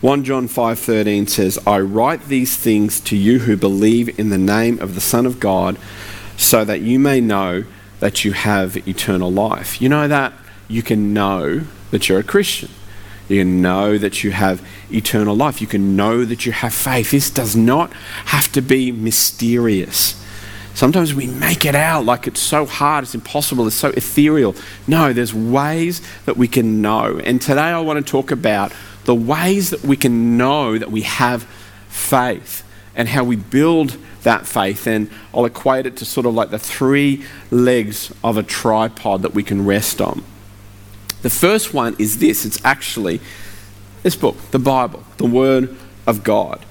1 0.00 0.22
John 0.22 0.46
5:13 0.46 1.26
says, 1.26 1.58
"I 1.66 1.80
write 1.80 2.28
these 2.28 2.54
things 2.56 3.00
to 3.00 3.16
you 3.16 3.40
who 3.40 3.56
believe 3.56 4.18
in 4.18 4.30
the 4.30 4.38
name 4.38 4.78
of 4.80 4.94
the 4.94 5.00
Son 5.00 5.26
of 5.26 5.40
God, 5.40 5.76
so 6.36 6.64
that 6.64 6.80
you 6.80 7.00
may 7.00 7.20
know 7.20 7.64
that 7.98 8.24
you 8.24 8.32
have 8.32 8.76
eternal 8.86 9.32
life." 9.32 9.82
You 9.82 9.88
know 9.88 10.06
that 10.06 10.32
you 10.68 10.82
can 10.82 11.12
know 11.12 11.62
that 11.90 12.08
you're 12.08 12.20
a 12.20 12.22
Christian. 12.22 12.68
You 13.28 13.40
can 13.40 13.62
know 13.62 13.98
that 13.98 14.22
you 14.22 14.30
have 14.30 14.60
eternal 14.92 15.34
life. 15.34 15.60
You 15.60 15.66
can 15.66 15.96
know 15.96 16.24
that 16.24 16.46
you 16.46 16.52
have 16.52 16.74
faith. 16.74 17.10
This 17.10 17.30
does 17.30 17.56
not 17.56 17.92
have 18.26 18.52
to 18.52 18.60
be 18.60 18.92
mysterious. 18.92 20.14
Sometimes 20.74 21.14
we 21.14 21.28
make 21.28 21.64
it 21.64 21.76
out 21.76 22.04
like 22.04 22.26
it's 22.26 22.40
so 22.40 22.66
hard, 22.66 23.04
it's 23.04 23.14
impossible, 23.14 23.66
it's 23.68 23.76
so 23.76 23.90
ethereal. 23.90 24.56
No, 24.88 25.12
there's 25.12 25.32
ways 25.32 26.02
that 26.26 26.36
we 26.36 26.48
can 26.48 26.82
know. 26.82 27.20
And 27.24 27.40
today 27.40 27.60
I 27.60 27.78
want 27.80 28.04
to 28.04 28.10
talk 28.10 28.32
about 28.32 28.72
the 29.04 29.14
ways 29.14 29.70
that 29.70 29.82
we 29.82 29.96
can 29.96 30.36
know 30.36 30.76
that 30.76 30.90
we 30.90 31.02
have 31.02 31.44
faith 31.88 32.64
and 32.96 33.08
how 33.08 33.22
we 33.22 33.36
build 33.36 33.96
that 34.24 34.48
faith. 34.48 34.88
And 34.88 35.08
I'll 35.32 35.44
equate 35.44 35.86
it 35.86 35.96
to 35.98 36.04
sort 36.04 36.26
of 36.26 36.34
like 36.34 36.50
the 36.50 36.58
three 36.58 37.24
legs 37.52 38.12
of 38.24 38.36
a 38.36 38.42
tripod 38.42 39.22
that 39.22 39.32
we 39.32 39.44
can 39.44 39.64
rest 39.64 40.00
on. 40.00 40.24
The 41.22 41.30
first 41.30 41.72
one 41.72 41.94
is 42.00 42.18
this 42.18 42.44
it's 42.44 42.62
actually 42.64 43.20
this 44.02 44.16
book, 44.16 44.36
the 44.50 44.58
Bible, 44.58 45.04
the 45.18 45.26
Word 45.26 45.76
of 46.04 46.24
God. 46.24 46.64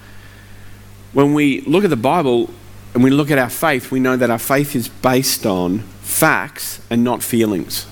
When 1.14 1.34
we 1.34 1.62
look 1.62 1.86
at 1.86 1.90
the 1.90 1.96
Bible 1.96 2.54
and 2.94 3.04
we 3.04 3.10
look 3.10 3.32
at 3.32 3.38
our 3.38 3.50
faith, 3.50 3.92
we 3.92 4.00
know 4.00 4.16
that 4.16 4.30
our 4.30 4.40
faith 4.40 4.76
is 4.76 4.88
based 4.88 5.46
on 5.46 5.80
facts 6.02 6.80
and 6.90 7.04
not 7.04 7.24
feelings. 7.24 7.88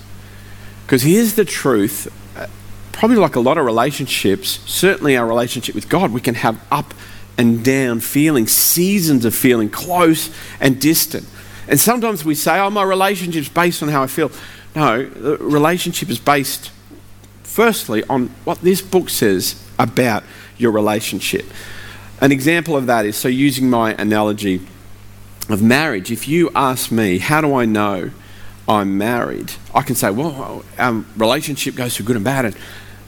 Because 0.85 1.01
here's 1.01 1.33
the 1.35 1.45
truth 1.45 2.07
uh, 2.37 2.47
probably 2.91 3.17
like 3.17 3.35
a 3.35 3.39
lot 3.39 3.57
of 3.57 3.65
relationships, 3.65 4.59
certainly 4.65 5.17
our 5.17 5.25
relationship 5.25 5.73
with 5.73 5.89
God, 5.89 6.11
we 6.11 6.21
can 6.21 6.35
have 6.35 6.63
up 6.71 6.93
and 7.37 7.63
down 7.65 7.99
feelings, 7.99 8.51
seasons 8.51 9.25
of 9.25 9.33
feeling 9.33 9.69
close 9.69 10.29
and 10.59 10.79
distant. 10.79 11.27
And 11.67 11.79
sometimes 11.79 12.23
we 12.23 12.35
say, 12.35 12.59
oh, 12.59 12.69
my 12.69 12.83
relationship's 12.83 13.49
based 13.49 13.81
on 13.81 13.89
how 13.89 14.03
I 14.03 14.07
feel. 14.07 14.31
No, 14.75 15.05
the 15.05 15.37
relationship 15.37 16.09
is 16.09 16.19
based, 16.19 16.71
firstly, 17.43 18.03
on 18.09 18.27
what 18.43 18.61
this 18.61 18.81
book 18.81 19.09
says 19.09 19.55
about 19.79 20.23
your 20.57 20.71
relationship. 20.71 21.45
An 22.19 22.31
example 22.31 22.77
of 22.77 22.85
that 22.85 23.05
is 23.05 23.15
so, 23.15 23.27
using 23.27 23.69
my 23.69 23.93
analogy 23.93 24.61
of 25.53 25.61
marriage, 25.61 26.11
if 26.11 26.27
you 26.27 26.49
ask 26.55 26.91
me, 26.91 27.17
how 27.19 27.41
do 27.41 27.55
I 27.55 27.65
know 27.65 28.11
I'm 28.67 28.97
married? 28.97 29.53
I 29.73 29.81
can 29.81 29.95
say, 29.95 30.11
well, 30.11 30.63
our 30.77 31.03
relationship 31.17 31.75
goes 31.75 31.95
through 31.95 32.05
good 32.05 32.15
and 32.15 32.25
bad, 32.25 32.45
and 32.45 32.57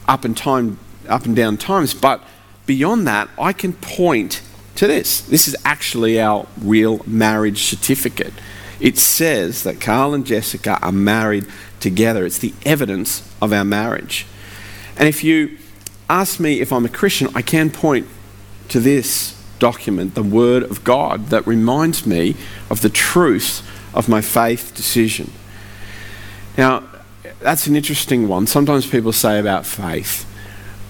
up 0.06 0.24
and 0.24 0.36
time, 0.36 0.78
up 1.08 1.24
and 1.24 1.34
down 1.34 1.56
times. 1.56 1.94
But 1.94 2.22
beyond 2.66 3.06
that, 3.06 3.28
I 3.38 3.52
can 3.52 3.72
point 3.72 4.42
to 4.76 4.86
this. 4.86 5.20
This 5.20 5.46
is 5.48 5.56
actually 5.64 6.20
our 6.20 6.46
real 6.60 7.00
marriage 7.06 7.64
certificate. 7.64 8.32
It 8.80 8.98
says 8.98 9.62
that 9.62 9.80
Carl 9.80 10.14
and 10.14 10.26
Jessica 10.26 10.78
are 10.82 10.92
married 10.92 11.46
together. 11.80 12.26
It's 12.26 12.38
the 12.38 12.54
evidence 12.64 13.22
of 13.40 13.52
our 13.52 13.64
marriage. 13.64 14.26
And 14.96 15.08
if 15.08 15.22
you 15.22 15.58
ask 16.10 16.40
me 16.40 16.60
if 16.60 16.72
I'm 16.72 16.84
a 16.84 16.88
Christian, 16.88 17.28
I 17.34 17.42
can 17.42 17.70
point 17.70 18.06
to 18.68 18.80
this 18.80 19.33
document, 19.58 20.14
the 20.14 20.22
Word 20.22 20.62
of 20.62 20.84
God, 20.84 21.28
that 21.28 21.46
reminds 21.46 22.06
me 22.06 22.36
of 22.70 22.80
the 22.80 22.88
truth 22.88 23.68
of 23.94 24.08
my 24.08 24.20
faith 24.20 24.72
decision. 24.74 25.30
Now, 26.56 26.84
that's 27.40 27.66
an 27.66 27.76
interesting 27.76 28.28
one. 28.28 28.46
Sometimes 28.46 28.86
people 28.86 29.12
say 29.12 29.38
about 29.38 29.66
faith, 29.66 30.30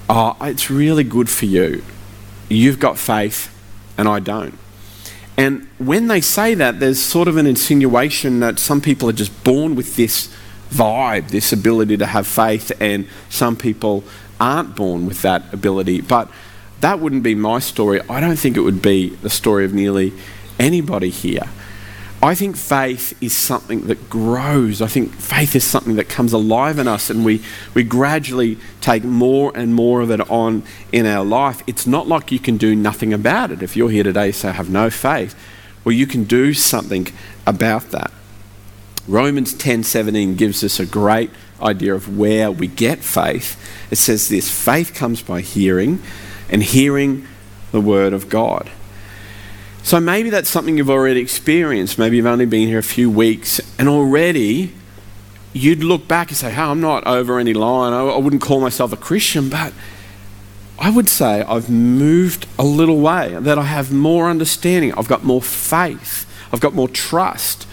oh, 0.09 0.37
it's 0.41 0.71
really 0.71 1.05
good 1.05 1.29
for 1.29 1.47
you. 1.47 1.83
You've 2.49 2.79
got 2.79 2.99
faith 2.99 3.51
and 3.97 4.09
I 4.09 4.21
don't. 4.21 4.59
And 5.37 5.69
when 5.79 6.07
they 6.07 6.21
say 6.21 6.55
that, 6.55 6.79
there's 6.79 7.01
sort 7.01 7.27
of 7.27 7.37
an 7.37 7.47
insinuation 7.47 8.41
that 8.41 8.59
some 8.59 8.81
people 8.81 9.09
are 9.09 9.15
just 9.15 9.43
born 9.43 9.75
with 9.75 9.97
this 9.97 10.33
vibe, 10.71 11.29
this 11.29 11.53
ability 11.53 11.97
to 11.97 12.07
have 12.07 12.27
faith, 12.27 12.71
and 12.81 13.09
some 13.29 13.57
people 13.57 14.05
aren't 14.41 14.77
born 14.77 15.07
with 15.07 15.23
that 15.23 15.53
ability. 15.53 16.01
But 16.01 16.29
that 16.85 17.01
wouldn't 17.01 17.23
be 17.23 17.35
my 17.35 17.61
story. 17.61 18.03
I 18.11 18.21
don't 18.21 18.37
think 18.37 18.59
it 18.59 18.61
would 18.61 18.83
be 18.83 19.09
the 19.09 19.31
story 19.31 19.65
of 19.65 19.73
nearly 19.73 20.13
anybody 20.59 21.09
here. 21.09 21.49
I 22.23 22.35
think 22.35 22.57
faith 22.57 23.17
is 23.23 23.35
something 23.35 23.87
that 23.87 24.11
grows. 24.11 24.83
I 24.83 24.87
think 24.87 25.15
faith 25.15 25.57
is 25.57 25.65
something 25.65 25.97
that 25.97 26.11
comes 26.11 26.35
alive 26.35 26.79
in 26.79 26.87
us 26.87 27.09
and 27.09 27.25
we, 27.25 27.43
we 27.73 27.85
gradually 27.85 28.59
take 28.83 29.03
more 29.03 29.51
and 29.55 29.75
more 29.75 30.03
of 30.03 30.11
it 30.11 30.31
on 30.31 30.63
in 30.93 31.07
our 31.07 31.25
life. 31.25 31.63
It's 31.67 31.87
not 31.87 32.07
like 32.07 32.31
you 32.31 32.39
can 32.39 32.59
do 32.59 32.77
nothing 32.77 33.15
about 33.15 33.51
it. 33.51 33.63
If 33.63 33.79
you're 33.79 33.89
here 33.89 34.05
today 34.05 34.31
say, 34.31 34.53
have 34.53 34.69
no 34.69 34.91
faith, 34.91 35.35
well, 35.85 35.95
you 35.95 36.07
can 36.07 36.25
do 36.25 36.53
something 36.53 37.09
about 37.47 37.93
that. 37.93 38.13
Romans 39.09 39.55
10:17 39.55 40.37
gives 40.37 40.63
us 40.63 40.79
a 40.79 40.85
great 40.85 41.31
idea 41.63 41.95
of 41.95 42.19
where 42.19 42.53
we 42.53 42.67
get 42.67 42.99
faith. 42.99 43.59
It 43.91 43.97
says 43.97 44.29
this, 44.29 44.51
faith 44.51 44.93
comes 44.93 45.23
by 45.23 45.41
hearing 45.41 46.03
and 46.49 46.63
hearing 46.63 47.27
the 47.73 47.81
word 47.81 48.13
of 48.13 48.29
God. 48.29 48.71
So 49.83 50.01
maybe 50.01 50.31
that's 50.31 50.49
something 50.49 50.79
you've 50.79 50.91
already 50.91 51.21
experienced. 51.21 51.99
Maybe 51.99 52.17
you've 52.17 52.27
only 52.27 52.47
been 52.47 52.69
here 52.69 52.79
a 52.79 52.83
few 52.83 53.11
weeks 53.11 53.61
and 53.79 53.89
already 53.89 54.73
you'd 55.53 55.85
look 55.85 56.09
back 56.09 56.29
and 56.29 56.37
say, 56.37 56.51
hey, 56.51 56.63
I'm 56.63 56.81
not 56.81 57.07
over 57.07 57.39
any 57.39 57.53
line. 57.53 57.93
I 57.93 58.17
wouldn't 58.17 58.43
call 58.43 58.61
myself 58.61 58.93
a 58.93 58.97
Christian, 58.97 59.49
but 59.49 59.73
I 60.79 60.91
would 60.91 61.09
say 61.09 61.43
I've 61.43 61.71
moved 61.71 62.47
a 62.59 62.65
little 62.65 63.01
way, 63.01 63.37
that 63.39 63.59
I 63.59 63.65
have 63.65 63.93
more 63.93 64.29
understanding. 64.29 64.93
I've 64.95 65.07
got 65.07 65.23
more 65.23 65.43
faith. 65.43 66.27
I've 66.53 66.61
got 66.61 66.75
more 66.75 66.89
trust. 66.89 67.67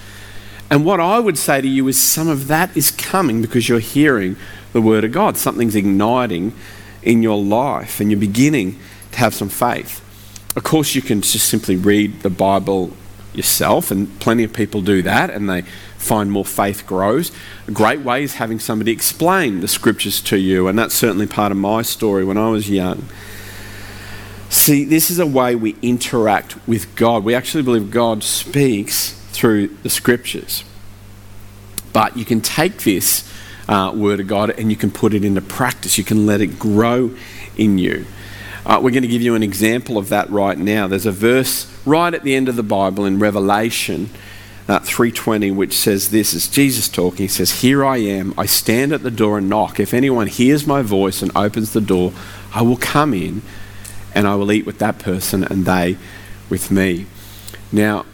And 0.70 0.86
what 0.86 1.00
I 1.00 1.20
would 1.20 1.38
say 1.38 1.62
to 1.62 1.68
you 1.68 1.88
is 1.88 2.00
some 2.00 2.28
of 2.28 2.48
that 2.48 2.76
is 2.78 2.92
coming 2.92 3.42
because 3.42 3.68
you're 3.68 3.80
hearing 3.80 4.36
the 4.74 4.82
Word 4.82 5.04
of 5.04 5.12
God. 5.12 5.38
Something's 5.38 5.76
igniting 5.76 6.54
in 7.04 7.24
your 7.24 7.42
life 7.42 8.00
and 8.00 8.12
you're 8.12 8.20
beginning 8.20 8.80
to 9.12 9.18
have 9.20 9.34
some 9.34 9.50
faith. 9.50 10.02
Of 10.56 10.64
course, 10.64 10.96
you 10.96 11.02
can 11.02 11.22
just 11.22 11.48
simply 11.48 11.76
read 11.76 12.22
the 12.22 12.30
Bible 12.30 12.92
yourself, 13.34 13.92
and 13.92 14.20
plenty 14.20 14.44
of 14.44 14.52
people 14.52 14.82
do 14.82 15.02
that, 15.02 15.30
and 15.30 15.50
they 15.50 15.62
find 15.98 16.32
more 16.32 16.44
faith 16.44 16.86
grows. 16.86 17.32
A 17.68 17.72
great 17.72 18.02
way 18.02 18.24
is 18.24 18.36
having 18.36 18.60
somebody 18.60 18.92
explain 18.92 19.62
the 19.62 19.68
scriptures 19.70 20.22
to 20.24 20.38
you, 20.38 20.68
and 20.68 20.78
that's 20.78 20.94
certainly 20.94 21.28
part 21.28 21.52
of 21.52 21.58
my 21.58 21.82
story 21.82 22.26
when 22.26 22.38
I 22.38 22.50
was 22.50 22.70
young. 22.70 23.06
See, 24.50 24.84
this 24.84 25.10
is 25.10 25.18
a 25.18 25.26
way 25.26 25.56
we 25.56 25.78
interact 25.82 26.58
with 26.68 26.94
God. 26.96 27.24
We 27.24 27.34
actually 27.34 27.64
believe 27.64 27.90
God 27.90 28.22
speaks 28.22 29.14
through 29.32 29.68
the 29.84 29.90
scriptures. 29.90 30.66
But 31.94 32.18
you 32.18 32.26
can 32.26 32.42
take 32.42 32.80
this 32.80 33.31
uh, 33.72 33.92
word 33.96 34.20
of 34.20 34.28
God 34.28 34.50
and 34.52 34.70
you 34.70 34.76
can 34.76 34.92
put 34.92 35.14
it 35.14 35.24
into 35.24 35.42
practice. 35.42 35.98
You 35.98 36.04
can 36.04 36.26
let 36.26 36.42
it 36.42 36.60
grow 36.60 37.16
in 37.58 37.78
you. 37.78 38.06
Uh, 38.66 38.80
we're 38.84 38.92
going 38.92 39.02
to 39.02 39.08
give 39.08 39.22
you 39.22 39.34
an 39.34 39.42
example 39.42 39.98
of 39.98 40.10
that 40.10 40.30
right 40.30 40.58
now. 40.58 40.88
There's 40.88 41.06
a 41.06 41.12
verse 41.12 41.72
right 41.86 42.14
at 42.14 42.24
the 42.24 42.36
end 42.36 42.50
of 42.50 42.56
the 42.56 42.64
Bible 42.64 43.06
in 43.06 43.18
Revelation 43.18 44.10
uh, 44.68 44.80
3:20, 44.80 45.56
which 45.56 45.74
says 45.74 46.12
this: 46.12 46.34
is 46.34 46.48
Jesus 46.48 46.88
talking. 46.88 47.24
He 47.24 47.28
says, 47.28 47.62
"Here 47.62 47.84
I 47.84 47.98
am. 47.98 48.34
I 48.38 48.46
stand 48.46 48.94
at 48.94 49.04
the 49.04 49.12
door 49.12 49.38
and 49.38 49.50
knock. 49.50 49.80
If 49.80 49.94
anyone 49.94 50.28
hears 50.28 50.68
my 50.68 50.82
voice 50.82 51.22
and 51.22 51.32
opens 51.36 51.74
the 51.74 51.82
door, 51.82 52.14
I 52.54 52.62
will 52.62 52.78
come 52.78 53.14
in, 53.14 53.42
and 54.14 54.28
I 54.28 54.36
will 54.36 54.52
eat 54.52 54.66
with 54.66 54.78
that 54.78 55.00
person, 55.00 55.44
and 55.44 55.66
they 55.66 55.98
with 56.50 56.70
me." 56.70 57.08
Now, 57.72 58.06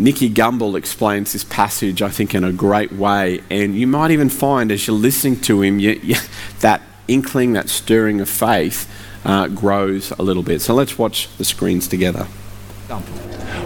Nicky 0.00 0.30
Gumbel 0.30 0.78
explains 0.78 1.34
this 1.34 1.44
passage, 1.44 2.00
I 2.00 2.08
think, 2.08 2.34
in 2.34 2.42
a 2.42 2.52
great 2.52 2.90
way, 2.90 3.42
and 3.50 3.74
you 3.74 3.86
might 3.86 4.10
even 4.10 4.30
find 4.30 4.72
as 4.72 4.86
you're 4.86 4.96
listening 4.96 5.38
to 5.42 5.60
him, 5.60 5.78
you, 5.78 6.00
you, 6.02 6.16
that 6.60 6.80
inkling, 7.06 7.52
that 7.52 7.68
stirring 7.68 8.18
of 8.18 8.28
faith 8.28 8.90
uh, 9.26 9.48
grows 9.48 10.10
a 10.12 10.22
little 10.22 10.42
bit. 10.42 10.62
So 10.62 10.72
let's 10.72 10.96
watch 10.96 11.28
the 11.36 11.44
screens 11.44 11.86
together. 11.86 12.24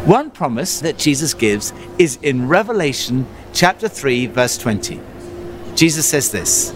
One 0.07 0.33
promise 0.33 0.81
that 0.81 0.99
Jesus 0.99 1.35
gives 1.35 1.73
is 1.99 2.19
in 2.21 2.49
Revelation 2.49 3.29
chapter 3.53 3.89
3, 3.89 4.27
verse 4.27 4.59
20. 4.59 5.01
Jesus 5.77 6.05
says 6.05 6.33
this 6.33 6.75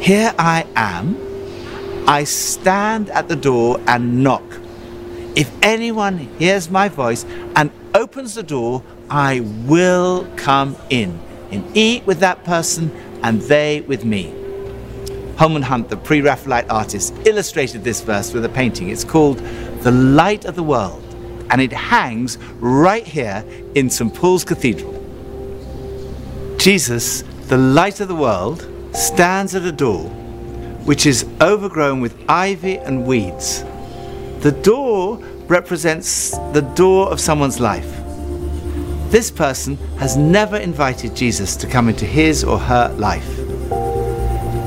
Here 0.00 0.34
I 0.38 0.64
am, 0.74 1.18
I 2.08 2.24
stand 2.24 3.10
at 3.10 3.28
the 3.28 3.36
door 3.36 3.78
and 3.86 4.24
knock. 4.24 4.42
If 5.36 5.52
anyone 5.60 6.16
hears 6.38 6.70
my 6.70 6.88
voice 6.88 7.26
and 7.54 7.70
opens 7.96 8.34
the 8.34 8.42
door, 8.42 8.82
I 9.08 9.40
will 9.40 10.28
come 10.36 10.76
in 10.90 11.18
and 11.50 11.64
eat 11.76 12.06
with 12.06 12.20
that 12.20 12.44
person 12.44 12.90
and 13.22 13.40
they 13.42 13.80
with 13.80 14.04
me. 14.04 14.32
Holman 15.38 15.62
Hunt, 15.62 15.88
the 15.88 15.96
pre 15.96 16.20
Raphaelite 16.20 16.70
artist, 16.70 17.14
illustrated 17.24 17.84
this 17.84 18.02
verse 18.02 18.32
with 18.32 18.44
a 18.44 18.48
painting. 18.48 18.90
It's 18.90 19.04
called 19.04 19.38
The 19.80 19.90
Light 19.90 20.44
of 20.44 20.56
the 20.56 20.62
World 20.62 21.02
and 21.50 21.60
it 21.60 21.72
hangs 21.72 22.38
right 22.58 23.06
here 23.06 23.44
in 23.74 23.88
St. 23.88 24.12
Paul's 24.14 24.44
Cathedral. 24.44 24.92
Jesus, 26.58 27.22
the 27.48 27.56
light 27.56 28.00
of 28.00 28.08
the 28.08 28.14
world, 28.14 28.66
stands 28.92 29.54
at 29.54 29.62
a 29.62 29.72
door 29.72 30.08
which 30.84 31.06
is 31.06 31.26
overgrown 31.40 32.00
with 32.00 32.16
ivy 32.28 32.78
and 32.78 33.06
weeds. 33.06 33.62
The 34.40 34.52
door 34.62 35.18
represents 35.48 36.30
the 36.52 36.62
door 36.74 37.08
of 37.08 37.20
someone's 37.20 37.60
life. 37.60 37.90
This 39.10 39.30
person 39.30 39.76
has 39.98 40.16
never 40.16 40.56
invited 40.56 41.14
Jesus 41.14 41.56
to 41.56 41.66
come 41.66 41.88
into 41.88 42.04
his 42.04 42.42
or 42.42 42.58
her 42.58 42.88
life. 42.98 43.36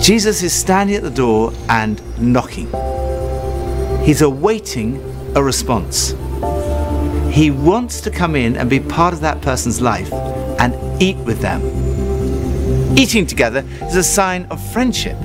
Jesus 0.02 0.44
is 0.44 0.54
standing 0.54 0.96
at 0.96 1.04
the 1.04 1.10
door 1.10 1.52
and 1.68 2.02
knocking. 2.20 2.68
He's 4.04 4.22
awaiting 4.22 4.98
a 5.36 5.44
response. 5.44 6.16
He 7.32 7.52
wants 7.52 8.02
to 8.02 8.10
come 8.10 8.36
in 8.36 8.56
and 8.56 8.70
be 8.70 8.80
part 8.80 9.14
of 9.14 9.20
that 9.22 9.42
person's 9.42 9.82
life 9.82 10.12
and 10.60 11.02
eat 11.02 11.18
with 11.18 11.42
them. 11.42 11.62
Eating 12.98 13.28
together 13.28 13.64
is 13.84 13.96
a 13.96 14.04
sign 14.04 14.46
of 14.50 14.60
friendship, 14.72 15.18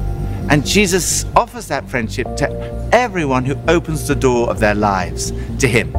and 0.51 0.67
Jesus 0.67 1.25
offers 1.37 1.69
that 1.69 1.89
friendship 1.89 2.37
to 2.37 2.89
everyone 2.93 3.45
who 3.45 3.57
opens 3.69 4.07
the 4.07 4.15
door 4.15 4.51
of 4.51 4.61
their 4.61 4.75
lives 4.75 5.33
to 5.59 5.67
Him. 5.67 5.95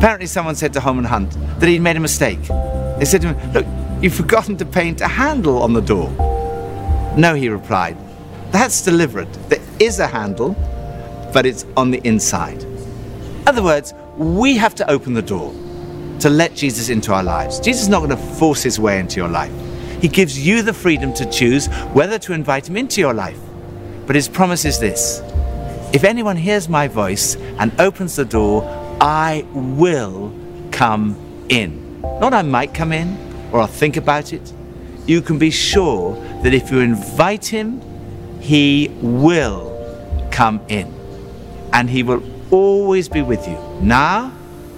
Apparently, 0.00 0.26
someone 0.26 0.54
said 0.54 0.72
to 0.72 0.80
Holman 0.80 1.04
Hunt 1.04 1.36
that 1.60 1.68
he'd 1.68 1.82
made 1.82 1.98
a 1.98 2.00
mistake. 2.00 2.40
They 2.98 3.04
said 3.04 3.20
to 3.20 3.34
him, 3.34 3.52
Look, 3.52 3.66
you've 4.02 4.14
forgotten 4.24 4.56
to 4.56 4.64
paint 4.64 5.02
a 5.02 5.06
handle 5.06 5.62
on 5.62 5.74
the 5.74 5.82
door. 5.82 6.08
No, 7.18 7.34
he 7.34 7.50
replied, 7.50 7.98
That's 8.50 8.80
deliberate. 8.80 9.30
There 9.50 9.60
is 9.78 9.98
a 9.98 10.06
handle, 10.06 10.56
but 11.34 11.44
it's 11.44 11.66
on 11.76 11.90
the 11.90 12.00
inside. 12.02 12.62
In 12.62 13.42
other 13.46 13.62
words, 13.62 13.92
we 14.16 14.56
have 14.56 14.74
to 14.76 14.90
open 14.90 15.12
the 15.12 15.20
door 15.20 15.52
to 16.20 16.30
let 16.30 16.54
Jesus 16.54 16.88
into 16.88 17.12
our 17.12 17.22
lives. 17.22 17.60
Jesus 17.60 17.82
is 17.82 17.88
not 17.90 17.98
going 17.98 18.08
to 18.08 18.16
force 18.16 18.62
his 18.62 18.80
way 18.80 19.00
into 19.00 19.16
your 19.16 19.28
life. 19.28 19.52
He 20.00 20.08
gives 20.08 20.38
you 20.38 20.62
the 20.62 20.72
freedom 20.72 21.12
to 21.14 21.30
choose 21.30 21.66
whether 21.92 22.18
to 22.20 22.32
invite 22.32 22.68
him 22.68 22.76
into 22.76 23.00
your 23.00 23.14
life. 23.14 23.38
But 24.06 24.16
his 24.16 24.28
promise 24.28 24.64
is 24.64 24.78
this 24.78 25.22
if 25.92 26.04
anyone 26.04 26.36
hears 26.36 26.68
my 26.68 26.88
voice 26.88 27.36
and 27.58 27.78
opens 27.80 28.16
the 28.16 28.24
door, 28.24 28.62
I 29.00 29.44
will 29.52 30.32
come 30.70 31.16
in. 31.48 32.00
Not 32.02 32.32
I 32.32 32.42
might 32.42 32.74
come 32.74 32.92
in 32.92 33.16
or 33.52 33.60
I'll 33.60 33.66
think 33.66 33.96
about 33.96 34.32
it. 34.32 34.52
You 35.06 35.20
can 35.20 35.38
be 35.38 35.50
sure 35.50 36.14
that 36.42 36.54
if 36.54 36.70
you 36.70 36.80
invite 36.80 37.44
him, 37.44 37.82
he 38.40 38.90
will 39.02 40.28
come 40.30 40.60
in. 40.68 40.94
And 41.72 41.90
he 41.90 42.02
will 42.02 42.22
always 42.50 43.08
be 43.08 43.22
with 43.22 43.46
you, 43.46 43.58
now 43.80 44.32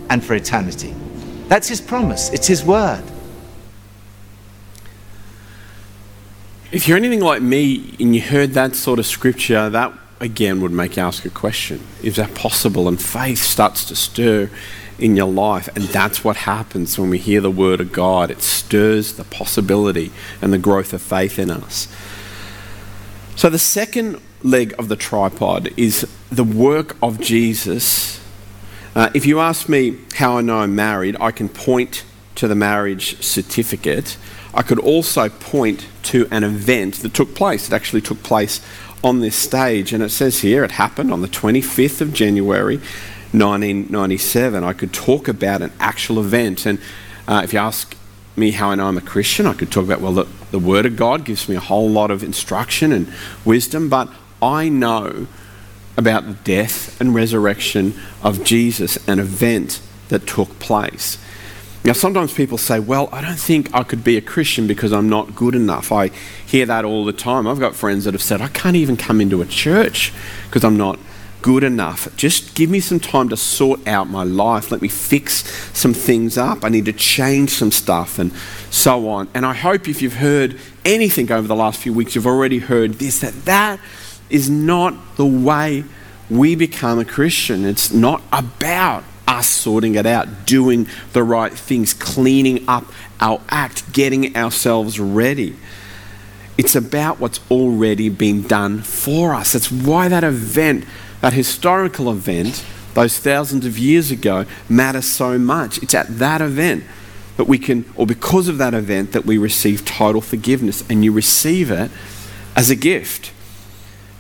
and 0.09 0.25
for 0.25 0.35
eternity. 0.35 0.95
That's 1.49 1.69
his 1.69 1.81
promise, 1.81 2.31
it's 2.31 2.47
his 2.47 2.65
word. 2.65 3.03
If 6.73 6.89
you're 6.89 6.97
anything 6.97 7.21
like 7.21 7.43
me 7.43 7.95
and 8.01 8.15
you 8.15 8.23
heard 8.23 8.53
that 8.53 8.75
sort 8.75 8.99
of 8.99 9.05
scripture, 9.05 9.69
that 9.69 9.93
again 10.21 10.63
would 10.63 10.73
make 10.73 10.97
you 10.97 11.03
ask 11.03 11.23
a 11.27 11.31
question. 11.31 11.83
Is 12.03 12.17
that 12.17 12.35
possible? 12.35 12.89
And 12.89 13.01
faith 13.01 13.43
starts 13.43 13.85
to 13.89 13.95
stir 13.95 14.49
in 14.99 15.15
your 15.15 15.27
life. 15.27 15.69
And 15.77 15.85
that's 15.85 16.25
what 16.25 16.39
happens 16.39 16.99
when 16.99 17.11
we 17.11 17.19
hear 17.19 17.43
the 17.43 17.51
word 17.51 17.83
of 17.83 17.93
God. 17.93 18.31
It 18.31 18.41
stirs 18.41 19.13
the 19.17 19.25
possibility 19.25 20.13
and 20.41 20.51
the 20.51 20.57
growth 20.57 20.95
of 20.95 21.03
faith 21.03 21.39
in 21.39 21.51
us. 21.51 21.89
So, 23.37 23.51
the 23.51 23.59
second 23.59 24.23
leg 24.43 24.75
of 24.79 24.89
the 24.89 24.97
tripod 24.97 25.69
is 25.77 26.09
the 26.31 26.43
work 26.43 26.97
of 27.03 27.21
Jesus. 27.21 28.19
Uh, 28.95 29.11
if 29.13 29.27
you 29.27 29.41
ask 29.41 29.69
me 29.69 29.99
how 30.15 30.39
I 30.39 30.41
know 30.41 30.61
I'm 30.61 30.75
married, 30.75 31.19
I 31.21 31.33
can 31.33 31.51
point 31.51 32.05
to 32.37 32.49
the 32.49 32.55
marriage 32.55 33.23
certificate. 33.23 34.17
I 34.55 34.63
could 34.63 34.79
also 34.79 35.29
point 35.29 35.87
to 36.05 36.29
an 36.31 36.45
event 36.45 36.97
that 36.97 37.15
took 37.15 37.35
place. 37.35 37.69
It 37.69 37.75
actually 37.75 38.03
took 38.03 38.23
place 38.23 38.61
on 39.03 39.21
this 39.21 39.35
stage, 39.35 39.93
and 39.93 40.03
it 40.03 40.11
says 40.11 40.41
here 40.41 40.63
it 40.65 40.73
happened 40.73 41.13
on 41.13 41.23
the 41.23 41.29
25th 41.29 42.01
of 42.01 42.13
January 42.13 42.77
1997. 43.33 44.63
I 44.63 44.73
could 44.73 44.93
talk 44.93 45.27
about 45.27 45.63
an 45.63 45.73
actual 45.81 46.21
event, 46.21 46.67
and 46.67 46.79
uh, 47.27 47.41
if 47.43 47.53
you 47.53 47.59
ask 47.59 47.97
me 48.37 48.53
how 48.53 48.71
I 48.71 48.75
know 48.75 48.87
I'm 48.87 48.99
a 48.99 49.03
Christian, 49.03 49.47
I 49.47 49.55
could 49.55 49.71
talk 49.71 49.85
about, 49.85 50.01
well, 50.01 50.13
the, 50.13 50.27
the 50.51 50.59
Word 50.59 50.87
of 50.87 50.97
God 50.97 51.25
gives 51.25 51.49
me 51.49 51.57
a 51.57 51.61
whole 51.61 51.89
lot 51.89 52.11
of 52.11 52.23
instruction 52.23 52.93
and 52.93 53.13
wisdom, 53.45 53.89
but 53.89 54.09
I 54.41 54.69
know 54.69 55.27
about 55.97 56.27
the 56.27 56.35
death 56.45 57.01
and 57.01 57.15
resurrection 57.15 57.95
of 58.23 58.45
Jesus, 58.45 58.97
an 59.09 59.19
event 59.19 59.81
that 60.09 60.27
took 60.27 60.59
place. 60.59 61.19
Now, 61.85 61.95
sometimes 61.95 62.33
people 62.33 62.59
say, 62.59 62.79
Well, 62.79 63.09
I 63.11 63.21
don't 63.21 63.39
think 63.39 63.75
I 63.75 63.83
could 63.83 64.05
be 64.05 64.17
a 64.17 64.21
Christian 64.21 64.67
because 64.67 64.93
I'm 64.93 65.09
not 65.09 65.35
good 65.35 65.55
enough. 65.55 65.91
I 65.91 66.09
hear 66.47 66.65
that 66.67 66.85
all 66.85 67.05
the 67.05 67.13
time. 67.13 67.47
I've 67.47 67.59
got 67.59 67.75
friends 67.75 68.05
that 68.05 68.15
have 68.15 68.23
said, 68.23 68.41
I 68.41 68.49
can't 68.49 68.77
even 68.77 68.97
come 68.97 69.21
into 69.21 69.43
a 69.43 69.47
church 69.47 70.13
because 70.47 70.65
I'm 70.65 70.77
not 70.77 70.99
good 71.43 71.65
enough. 71.65 72.15
Just 72.17 72.55
give 72.55 72.71
me 72.71 72.79
some 72.79 73.01
time 73.01 73.29
to 73.31 73.37
sort 73.37 73.85
out 73.87 74.09
my 74.09 74.23
life. 74.23 74.71
Let 74.71 74.81
me 74.81 74.87
fix 74.87 75.43
some 75.77 75.93
things 75.93 76.39
up. 76.39 76.65
I 76.65 76.69
need 76.69 76.85
to 76.85 76.93
change 76.93 77.51
some 77.51 77.73
stuff 77.73 78.21
and 78.21 78.33
so 78.71 79.09
on. 79.09 79.29
And 79.35 79.45
I 79.45 79.53
hope 79.53 79.89
if 79.89 80.01
you've 80.01 80.15
heard 80.15 80.59
anything 80.85 81.33
over 81.33 81.49
the 81.49 81.57
last 81.57 81.81
few 81.81 81.93
weeks, 81.93 82.15
you've 82.15 82.29
already 82.29 82.61
heard 82.61 82.95
this 82.95 83.19
that 83.21 83.45
that 83.45 83.81
is 84.31 84.49
not 84.49 85.17
the 85.17 85.27
way 85.27 85.85
we 86.31 86.55
become 86.55 87.01
a 87.01 87.05
Christian. 87.05 87.65
It's 87.65 87.93
not 87.93 88.23
about 88.33 89.03
us 89.27 89.49
sorting 89.49 89.95
it 89.95 90.07
out, 90.07 90.47
doing 90.47 90.87
the 91.13 91.23
right 91.23 91.53
things, 91.53 91.95
cleaning 91.95 92.65
up 92.69 92.85
our 93.21 93.41
act, 93.49 93.93
getting 93.93 94.37
ourselves 94.37 94.99
ready. 94.99 95.57
It's 96.59 96.75
about 96.75 97.19
what's 97.19 97.41
already 97.51 98.09
been 98.09 98.43
done 98.43 98.83
for 98.83 99.35
us. 99.35 99.53
That's 99.53 99.71
why 99.71 100.09
that 100.09 100.25
event, 100.25 100.85
that 101.21 101.33
historical 101.33 102.11
event, 102.11 102.65
those 102.95 103.19
thousands 103.19 103.65
of 103.65 103.79
years 103.79 104.11
ago, 104.11 104.45
matters 104.69 105.07
so 105.07 105.39
much. 105.39 105.83
It's 105.83 105.95
at 105.95 106.19
that 106.19 106.41
event 106.43 106.85
that 107.37 107.45
we 107.45 107.59
can, 107.59 107.91
or 107.97 108.07
because 108.07 108.49
of 108.49 108.59
that 108.59 108.75
event, 108.75 109.13
that 109.13 109.25
we 109.25 109.39
receive 109.39 109.85
total 109.85 110.21
forgiveness, 110.21 110.85
and 110.91 111.05
you 111.05 111.13
receive 111.13 111.71
it 111.71 111.91
as 112.55 112.69
a 112.69 112.77
gift. 112.77 113.33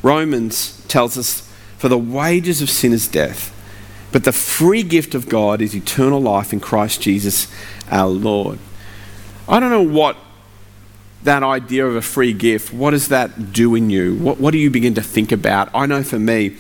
Romans 0.03 0.83
tells 0.89 1.19
us, 1.19 1.49
For 1.77 1.89
the 1.89 1.99
wages 1.99 2.63
of 2.63 2.71
sin 2.71 2.93
is 2.93 3.07
death, 3.07 3.51
but 4.13 4.25
the 4.25 4.33
free 4.33 4.83
gift 4.83 5.15
of 5.15 5.29
God 5.29 5.61
is 5.61 5.75
eternal 5.75 6.21
life 6.21 6.53
in 6.53 6.61
Christ 6.61 7.01
Jesus 7.01 7.49
our 7.91 8.09
Lord. 8.09 8.59
I 9.49 9.59
don't 9.59 9.71
know 9.71 9.83
what 9.83 10.17
that 11.25 11.43
idea 11.43 11.87
of 11.87 11.95
a 11.95 12.03
free 12.03 12.33
gift, 12.33 12.73
what 12.73 12.91
does 12.91 13.09
that 13.09 13.53
do 13.53 13.75
in 13.75 13.91
you? 13.91 14.17
What, 14.17 14.39
what 14.39 14.51
do 14.51 14.59
you 14.59 14.71
begin 14.71 14.95
to 14.95 15.03
think 15.03 15.33
about? 15.33 15.69
I 15.75 15.87
know 15.87 16.03
for 16.03 16.19
me, 16.19 16.57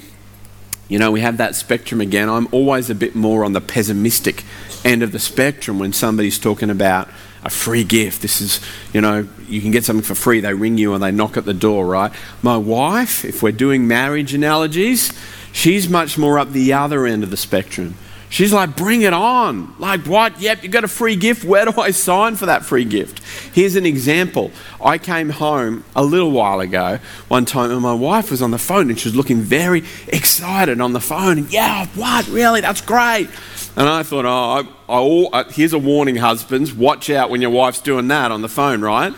you 0.88 0.98
know, 0.98 1.10
we 1.10 1.20
have 1.20 1.38
that 1.38 1.54
spectrum 1.54 2.00
again. 2.00 2.28
I'm 2.28 2.48
always 2.52 2.90
a 2.90 2.94
bit 2.94 3.14
more 3.14 3.44
on 3.44 3.54
the 3.54 3.60
pessimistic 3.60 4.44
end 4.84 5.02
of 5.02 5.10
the 5.10 5.18
spectrum 5.18 5.78
when 5.78 5.92
somebody's 5.92 6.38
talking 6.38 6.70
about 6.70 7.08
a 7.42 7.50
free 7.50 7.82
gift. 7.82 8.22
This 8.22 8.40
is, 8.40 8.60
you 8.92 9.00
know, 9.00 9.26
you 9.48 9.60
can 9.60 9.70
get 9.70 9.84
something 9.84 10.04
for 10.04 10.14
free. 10.14 10.40
They 10.40 10.54
ring 10.54 10.78
you 10.78 10.94
and 10.94 11.02
they 11.02 11.10
knock 11.10 11.36
at 11.36 11.44
the 11.44 11.54
door, 11.54 11.86
right? 11.86 12.12
My 12.42 12.56
wife, 12.56 13.24
if 13.24 13.42
we're 13.42 13.52
doing 13.52 13.88
marriage 13.88 14.34
analogies, 14.34 15.12
she's 15.52 15.88
much 15.88 16.18
more 16.18 16.38
up 16.38 16.50
the 16.50 16.72
other 16.72 17.06
end 17.06 17.22
of 17.22 17.30
the 17.30 17.36
spectrum. 17.36 17.94
She's 18.32 18.50
like, 18.50 18.76
bring 18.76 19.02
it 19.02 19.12
on. 19.12 19.74
Like, 19.78 20.06
what? 20.06 20.40
Yep, 20.40 20.62
you 20.62 20.70
got 20.70 20.84
a 20.84 20.88
free 20.88 21.16
gift. 21.16 21.44
Where 21.44 21.66
do 21.66 21.78
I 21.78 21.90
sign 21.90 22.36
for 22.36 22.46
that 22.46 22.64
free 22.64 22.86
gift? 22.86 23.20
Here's 23.54 23.76
an 23.76 23.84
example. 23.84 24.52
I 24.82 24.96
came 24.96 25.28
home 25.28 25.84
a 25.94 26.02
little 26.02 26.30
while 26.30 26.60
ago 26.60 26.98
one 27.28 27.44
time 27.44 27.70
and 27.70 27.82
my 27.82 27.92
wife 27.92 28.30
was 28.30 28.40
on 28.40 28.50
the 28.50 28.56
phone 28.56 28.88
and 28.88 28.98
she 28.98 29.06
was 29.06 29.14
looking 29.14 29.42
very 29.42 29.84
excited 30.08 30.80
on 30.80 30.94
the 30.94 31.00
phone. 31.00 31.36
And, 31.36 31.52
yeah, 31.52 31.84
what? 31.88 32.26
Really? 32.28 32.62
That's 32.62 32.80
great. 32.80 33.28
And 33.76 33.86
I 33.86 34.02
thought, 34.02 34.24
oh, 34.24 34.66
I, 34.88 34.94
I, 34.94 35.40
uh, 35.40 35.50
here's 35.50 35.74
a 35.74 35.78
warning, 35.78 36.16
husbands. 36.16 36.72
Watch 36.72 37.10
out 37.10 37.28
when 37.28 37.42
your 37.42 37.50
wife's 37.50 37.82
doing 37.82 38.08
that 38.08 38.32
on 38.32 38.40
the 38.40 38.48
phone, 38.48 38.80
right? 38.80 39.12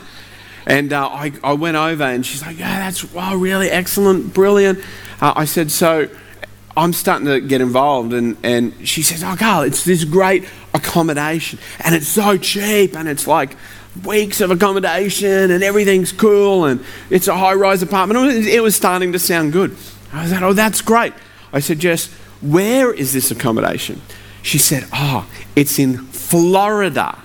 And 0.67 0.93
uh, 0.93 1.07
I, 1.07 1.33
I 1.45 1.53
went 1.53 1.77
over 1.77 2.03
and 2.03 2.27
she's 2.27 2.43
like, 2.43 2.59
yeah, 2.59 2.81
that's 2.81 3.07
oh, 3.15 3.37
really 3.37 3.71
excellent, 3.71 4.35
brilliant. 4.35 4.81
Uh, 5.21 5.35
I 5.37 5.45
said, 5.45 5.71
so 5.71 6.09
I'm 6.77 6.93
starting 6.93 7.27
to 7.27 7.41
get 7.41 7.61
involved, 7.61 8.13
and, 8.13 8.37
and 8.43 8.75
she 8.87 9.03
says, 9.03 9.23
Oh, 9.23 9.37
Carl, 9.39 9.63
it's 9.63 9.85
this 9.85 10.05
great 10.05 10.49
accommodation, 10.73 11.59
and 11.85 11.95
it's 11.95 12.09
so 12.09 12.37
cheap, 12.37 12.97
and 12.97 13.09
it's 13.09 13.27
like 13.27 13.57
weeks 14.05 14.41
of 14.41 14.51
accommodation, 14.51 15.51
and 15.51 15.63
everything's 15.63 16.11
cool, 16.11 16.65
and 16.65 16.85
it's 17.11 17.29
a 17.29 17.37
high 17.37 17.55
rise 17.55 17.83
apartment. 17.83 18.47
It 18.47 18.61
was 18.61 18.75
starting 18.75 19.13
to 19.13 19.19
sound 19.19 19.53
good. 19.53 19.77
I 20.13 20.27
said, 20.27 20.43
Oh, 20.43 20.53
that's 20.53 20.81
great. 20.81 21.13
I 21.53 21.61
said, 21.61 21.79
Jess, 21.79 22.13
where 22.41 22.93
is 22.93 23.13
this 23.13 23.31
accommodation? 23.31 24.01
She 24.43 24.59
said, 24.59 24.85
Oh, 24.93 25.29
it's 25.55 25.79
in 25.79 25.99
Florida. 25.99 27.19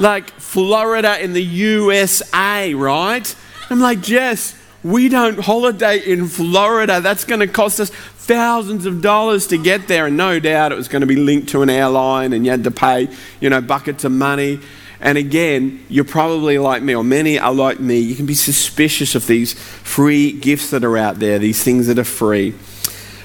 like 0.00 0.28
Florida 0.30 1.22
in 1.22 1.32
the 1.32 1.42
USA, 1.42 2.74
right? 2.74 3.36
I'm 3.70 3.80
like, 3.80 4.00
Jess, 4.00 4.58
we 4.82 5.08
don't 5.08 5.38
holiday 5.38 5.98
in 5.98 6.28
Florida. 6.28 7.00
That's 7.00 7.24
going 7.24 7.40
to 7.40 7.46
cost 7.46 7.80
us 7.80 7.90
thousands 8.24 8.86
of 8.86 9.02
dollars 9.02 9.46
to 9.48 9.58
get 9.58 9.86
there, 9.86 10.06
and 10.06 10.16
no 10.16 10.40
doubt 10.40 10.72
it 10.72 10.76
was 10.76 10.88
going 10.88 11.00
to 11.00 11.06
be 11.06 11.16
linked 11.16 11.48
to 11.50 11.62
an 11.62 11.70
airline, 11.70 12.32
and 12.32 12.44
you 12.44 12.50
had 12.50 12.64
to 12.64 12.70
pay, 12.70 13.08
you 13.40 13.50
know, 13.50 13.60
buckets 13.60 14.04
of 14.04 14.12
money. 14.12 14.60
And 15.00 15.18
again, 15.18 15.84
you're 15.90 16.04
probably 16.04 16.58
like 16.58 16.82
me, 16.82 16.94
or 16.94 17.04
many 17.04 17.38
are 17.38 17.52
like 17.52 17.80
me. 17.80 17.98
You 17.98 18.14
can 18.14 18.26
be 18.26 18.34
suspicious 18.34 19.14
of 19.14 19.26
these 19.26 19.52
free 19.52 20.32
gifts 20.32 20.70
that 20.70 20.84
are 20.84 20.96
out 20.96 21.18
there, 21.18 21.38
these 21.38 21.62
things 21.62 21.86
that 21.88 21.98
are 21.98 22.04
free. 22.04 22.54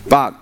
But 0.07 0.35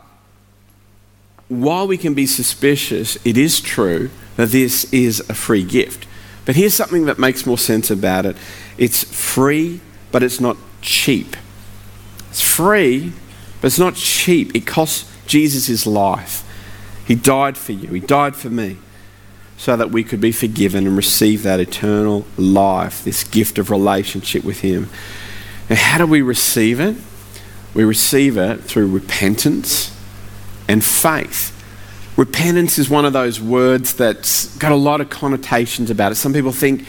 while 1.48 1.88
we 1.88 1.98
can 1.98 2.14
be 2.14 2.26
suspicious, 2.26 3.18
it 3.26 3.38
is 3.38 3.62
true 3.62 4.10
that 4.36 4.50
this 4.50 4.92
is 4.92 5.20
a 5.30 5.34
free 5.34 5.64
gift. 5.64 6.08
But 6.46 6.56
here's 6.56 6.74
something 6.74 7.06
that 7.06 7.20
makes 7.20 7.46
more 7.46 7.58
sense 7.58 7.92
about 7.92 8.26
it 8.26 8.36
it's 8.78 9.04
free, 9.04 9.82
but 10.12 10.24
it's 10.24 10.40
not 10.40 10.58
cheap. 10.82 11.36
It's 12.30 12.42
free, 12.42 13.14
but 13.62 13.68
it's 13.68 13.80
not 13.80 13.96
cheap. 13.96 14.56
It 14.56 14.66
costs 14.68 15.12
Jesus 15.26 15.68
his 15.68 15.86
life. 15.86 16.44
He 17.08 17.16
died 17.16 17.58
for 17.58 17.72
you, 17.72 17.90
He 17.90 18.00
died 18.00 18.36
for 18.36 18.50
me, 18.50 18.78
so 19.58 19.78
that 19.78 19.92
we 19.92 20.04
could 20.04 20.20
be 20.20 20.32
forgiven 20.32 20.86
and 20.86 20.98
receive 20.98 21.44
that 21.44 21.60
eternal 21.60 22.26
life, 22.38 23.04
this 23.04 23.24
gift 23.24 23.58
of 23.58 23.70
relationship 23.70 24.44
with 24.44 24.60
Him. 24.60 24.90
And 25.70 25.78
how 25.78 25.98
do 25.98 26.06
we 26.06 26.22
receive 26.22 26.80
it? 26.80 26.98
We 27.74 27.84
receive 27.84 28.38
it 28.38 28.62
through 28.62 28.88
repentance 28.88 29.96
and 30.68 30.84
faith. 30.84 31.54
Repentance 32.18 32.78
is 32.78 32.90
one 32.90 33.06
of 33.06 33.14
those 33.14 33.40
words 33.40 33.94
that's 33.94 34.56
got 34.58 34.72
a 34.72 34.76
lot 34.76 35.02
of 35.02 35.10
connotations 35.10 35.90
about 35.90 36.12
it. 36.12 36.16
Some 36.16 36.34
people 36.34 36.52
think 36.52 36.86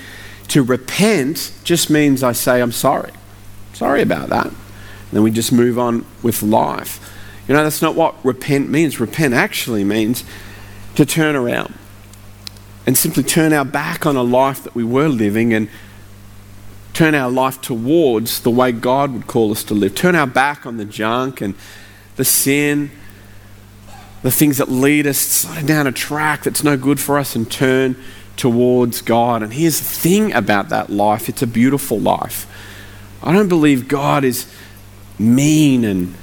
to 0.48 0.62
repent 0.62 1.52
just 1.62 1.90
means 1.90 2.22
I 2.22 2.33
say, 2.33 2.61
I'm 2.61 2.72
sorry. 2.72 3.12
Sorry 3.74 4.02
about 4.02 4.31
that 4.31 4.52
then 5.12 5.23
we 5.23 5.31
just 5.31 5.53
move 5.53 5.79
on 5.79 6.05
with 6.23 6.42
life. 6.42 7.14
You 7.47 7.55
know, 7.55 7.64
that's 7.64 7.81
not 7.81 7.94
what 7.94 8.23
repent 8.25 8.68
means. 8.68 9.01
Repent 9.01 9.35
actually 9.35 9.85
means 9.85 10.25
to 10.97 11.07
turn 11.07 11.35
around 11.35 11.75
and 12.87 12.97
simply 12.97 13.23
turn 13.23 13.53
our 13.53 13.64
back 13.64 14.07
on 14.07 14.16
a 14.16 14.23
life 14.23 14.62
that 14.64 14.75
we 14.75 14.85
were 14.85 15.09
living 15.09 15.55
and 15.55 15.68
turn 16.92 17.14
our 17.14 17.31
life 17.31 17.61
towards 17.61 18.40
the 18.40 18.51
way 18.51 18.73
God 18.73 19.12
would 19.12 19.27
call 19.27 19.53
us 19.53 19.62
to 19.64 19.75
live. 19.75 19.94
Turn 19.94 20.14
our 20.14 20.27
back 20.27 20.66
on 20.66 20.77
the 20.77 20.85
junk 20.85 21.40
and 21.40 21.55
the 22.16 22.25
sin, 22.25 22.90
the 24.23 24.31
things 24.31 24.59
that 24.59 24.68
lead 24.68 25.07
us 25.07 25.44
down 25.64 25.87
a 25.87 25.92
track 25.92 26.42
that's 26.42 26.64
no 26.64 26.77
good 26.77 26.99
for 26.99 27.18
us, 27.18 27.37
and 27.37 27.51
turn 27.51 27.97
towards 28.37 29.01
God. 29.01 29.42
And 29.42 29.53
here's 29.53 29.79
the 29.79 29.85
thing 29.85 30.33
about 30.33 30.71
that 30.71 30.90
life 30.90 31.29
it's 31.29 31.42
a 31.42 31.47
beautiful 31.47 32.01
life. 32.01 32.47
I 33.23 33.33
don't 33.33 33.49
believe 33.49 33.87
God 33.87 34.25
is 34.25 34.53
mean 35.18 35.85
and 35.85 36.14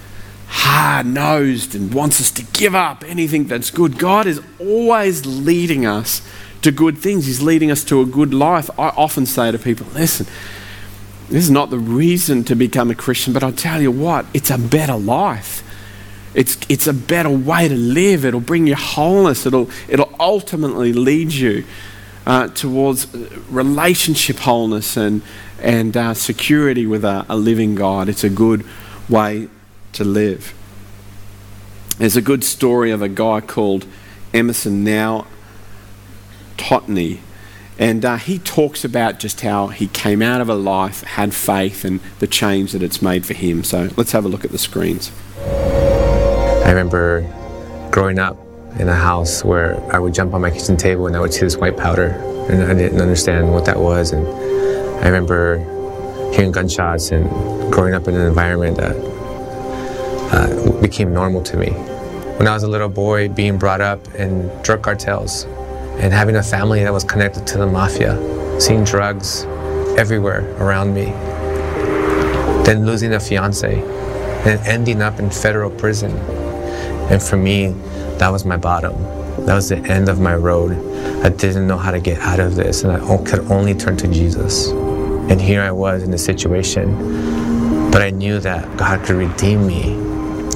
hard 0.48 1.06
nosed 1.06 1.76
and 1.76 1.94
wants 1.94 2.22
us 2.22 2.32
to 2.32 2.44
give 2.58 2.76
up 2.76 3.04
anything 3.06 3.46
that's 3.46 3.72
good. 3.72 3.98
God 3.98 4.26
is 4.26 4.42
always 4.60 5.26
leading 5.26 5.86
us 5.86 6.22
to 6.62 6.72
good 6.72 6.98
things, 6.98 7.28
He's 7.28 7.42
leading 7.42 7.70
us 7.70 7.84
to 7.86 8.02
a 8.02 8.06
good 8.06 8.34
life. 8.34 8.70
I 8.80 8.90
often 8.90 9.26
say 9.26 9.52
to 9.52 9.60
people, 9.60 9.86
listen, 9.94 10.26
this 11.30 11.44
is 11.44 11.52
not 11.52 11.70
the 11.70 11.80
reason 11.80 12.44
to 12.46 12.56
become 12.56 12.90
a 12.90 12.96
Christian, 12.96 13.34
but 13.34 13.44
I'll 13.44 13.52
tell 13.52 13.82
you 13.82 13.92
what, 13.92 14.26
it's 14.34 14.50
a 14.50 14.58
better 14.58 14.96
life. 14.96 15.64
It's, 16.34 16.58
it's 16.68 16.86
a 16.86 16.94
better 16.94 17.30
way 17.30 17.68
to 17.68 17.76
live. 17.76 18.26
It'll 18.26 18.42
bring 18.42 18.68
you 18.68 18.76
wholeness. 18.76 19.46
It'll, 19.46 19.70
it'll 19.88 20.14
ultimately 20.20 20.92
lead 20.92 21.32
you 21.32 21.64
uh, 22.26 22.48
towards 22.50 23.14
relationship 23.50 24.38
wholeness 24.38 24.98
and, 24.98 25.22
and 25.62 25.96
uh, 25.96 26.14
security 26.14 26.86
with 26.86 27.06
a, 27.06 27.26
a 27.30 27.38
living 27.38 27.76
God. 27.76 28.10
It's 28.10 28.24
a 28.24 28.30
good 28.30 28.66
way 29.10 29.48
to 29.94 30.04
live. 30.04 30.54
There's 31.98 32.18
a 32.18 32.22
good 32.22 32.44
story 32.44 32.92
of 32.92 33.02
a 33.02 33.10
guy 33.10 33.40
called 33.42 33.86
Emerson 34.34 34.84
Now 34.84 35.28
Totney, 36.58 37.20
and 37.78 38.04
uh, 38.04 38.18
he 38.18 38.40
talks 38.40 38.84
about 38.84 39.20
just 39.20 39.42
how 39.42 39.68
he 39.68 39.88
came 39.88 40.22
out 40.22 40.42
of 40.42 40.50
a 40.50 40.56
life, 40.56 41.04
had 41.04 41.34
faith, 41.34 41.86
and 41.86 42.00
the 42.20 42.28
change 42.28 42.72
that 42.72 42.82
it's 42.82 43.02
made 43.02 43.26
for 43.26 43.34
him. 43.34 43.64
So 43.64 43.90
let's 43.98 44.12
have 44.12 44.26
a 44.26 44.28
look 44.28 44.46
at 44.46 44.52
the 44.52 44.58
screens. 44.58 45.12
I 45.38 46.70
remember 46.70 47.22
growing 47.92 48.20
up 48.20 48.38
in 48.80 48.90
a 48.90 48.96
house 48.96 49.44
where 49.44 49.80
I 49.94 50.00
would 50.00 50.14
jump 50.14 50.34
on 50.34 50.42
my 50.42 50.52
kitchen 50.52 50.76
table 50.76 51.08
and 51.08 51.16
I 51.16 51.20
would 51.20 51.34
see 51.34 51.42
this 51.42 51.56
white 51.56 51.78
powder, 51.78 52.08
and 52.50 52.64
I 52.64 52.74
didn't 52.74 53.02
understand 53.02 53.54
what 53.54 53.66
that 53.66 53.80
was. 53.80 54.12
And 54.12 54.28
I 54.28 55.06
remember 55.06 55.58
hearing 56.36 56.52
gunshots 56.52 57.12
and 57.12 57.30
growing 57.72 57.94
up 57.94 58.08
in 58.08 58.16
an 58.16 58.28
environment 58.28 58.76
that 58.76 58.96
uh, 60.34 60.82
became 60.82 61.14
normal 61.14 61.42
to 61.42 61.56
me. 61.56 61.70
When 62.38 62.48
I 62.48 62.54
was 62.54 62.64
a 62.64 62.68
little 62.68 62.90
boy, 62.90 63.30
being 63.30 63.58
brought 63.58 63.80
up 63.80 64.06
in 64.16 64.50
drug 64.62 64.82
cartels 64.82 65.46
and 66.02 66.12
having 66.12 66.36
a 66.36 66.44
family 66.44 66.84
that 66.84 66.92
was 66.92 67.06
connected 67.06 67.48
to 67.48 67.58
the 67.58 67.66
mafia, 67.66 68.60
seeing 68.60 68.84
drugs 68.84 69.46
everywhere 69.98 70.54
around 70.62 70.94
me, 70.94 71.06
then 72.66 72.86
losing 72.86 73.14
a 73.14 73.20
fiance 73.20 73.82
and 74.46 74.60
ending 74.68 75.02
up 75.02 75.20
in 75.20 75.30
federal 75.30 75.72
prison. 75.72 76.12
And 77.10 77.24
for 77.24 77.38
me, 77.38 77.70
that 78.18 78.30
was 78.30 78.44
my 78.44 78.58
bottom. 78.58 78.94
That 79.46 79.56
was 79.56 79.70
the 79.70 79.78
end 79.78 80.10
of 80.10 80.20
my 80.20 80.36
road. 80.36 80.74
I 81.24 81.30
didn't 81.30 81.66
know 81.66 81.78
how 81.78 81.92
to 81.92 82.00
get 82.00 82.20
out 82.20 82.42
of 82.42 82.56
this, 82.56 82.84
and 82.84 82.92
I 82.92 83.00
could 83.24 83.40
only 83.52 83.74
turn 83.74 83.96
to 83.98 84.08
Jesus. 84.08 84.70
And 85.30 85.42
here 85.42 85.62
I 85.62 85.72
was 85.72 86.04
in 86.04 86.14
a 86.14 86.18
situation, 86.18 87.92
but 87.92 88.02
I 88.02 88.12
knew 88.12 88.40
that 88.40 88.78
God 88.78 89.04
could 89.04 89.16
redeem 89.16 89.66
me. 89.66 89.94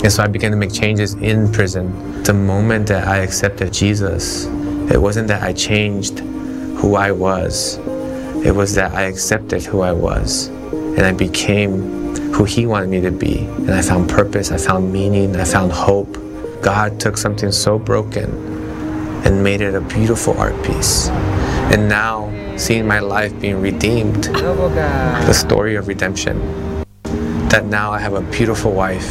And 0.03 0.11
so 0.11 0.23
I 0.23 0.27
began 0.27 0.51
to 0.51 0.57
make 0.57 0.71
changes 0.71 1.15
in 1.15 1.51
prison. 1.51 2.23
The 2.23 2.33
moment 2.33 2.87
that 2.87 3.07
I 3.07 3.17
accepted 3.17 3.73
Jesus, 3.73 4.45
it 4.91 5.01
wasn't 5.01 5.27
that 5.27 5.43
I 5.43 5.53
changed 5.53 6.19
who 6.19 6.95
I 6.95 7.11
was, 7.11 7.77
it 8.45 8.55
was 8.55 8.75
that 8.75 8.93
I 8.93 9.03
accepted 9.03 9.63
who 9.63 9.81
I 9.81 9.91
was. 9.91 10.47
And 10.47 11.01
I 11.01 11.11
became 11.11 12.15
who 12.31 12.45
He 12.45 12.65
wanted 12.65 12.89
me 12.89 13.01
to 13.01 13.11
be. 13.11 13.39
And 13.39 13.71
I 13.71 13.81
found 13.81 14.09
purpose, 14.09 14.51
I 14.51 14.57
found 14.57 14.93
meaning, 14.93 15.35
I 15.35 15.45
found 15.45 15.71
hope. 15.71 16.17
God 16.61 16.99
took 16.99 17.17
something 17.17 17.51
so 17.51 17.79
broken 17.79 18.29
and 19.25 19.43
made 19.43 19.61
it 19.61 19.75
a 19.75 19.81
beautiful 19.81 20.37
art 20.37 20.55
piece. 20.63 21.09
And 21.71 21.87
now, 21.87 22.31
seeing 22.57 22.87
my 22.87 22.99
life 22.99 23.39
being 23.39 23.61
redeemed, 23.61 24.23
the 24.23 25.33
story 25.33 25.75
of 25.75 25.87
redemption. 25.87 26.39
That 27.49 27.65
now 27.65 27.91
I 27.91 27.99
have 27.99 28.13
a 28.13 28.21
beautiful 28.21 28.71
wife, 28.71 29.07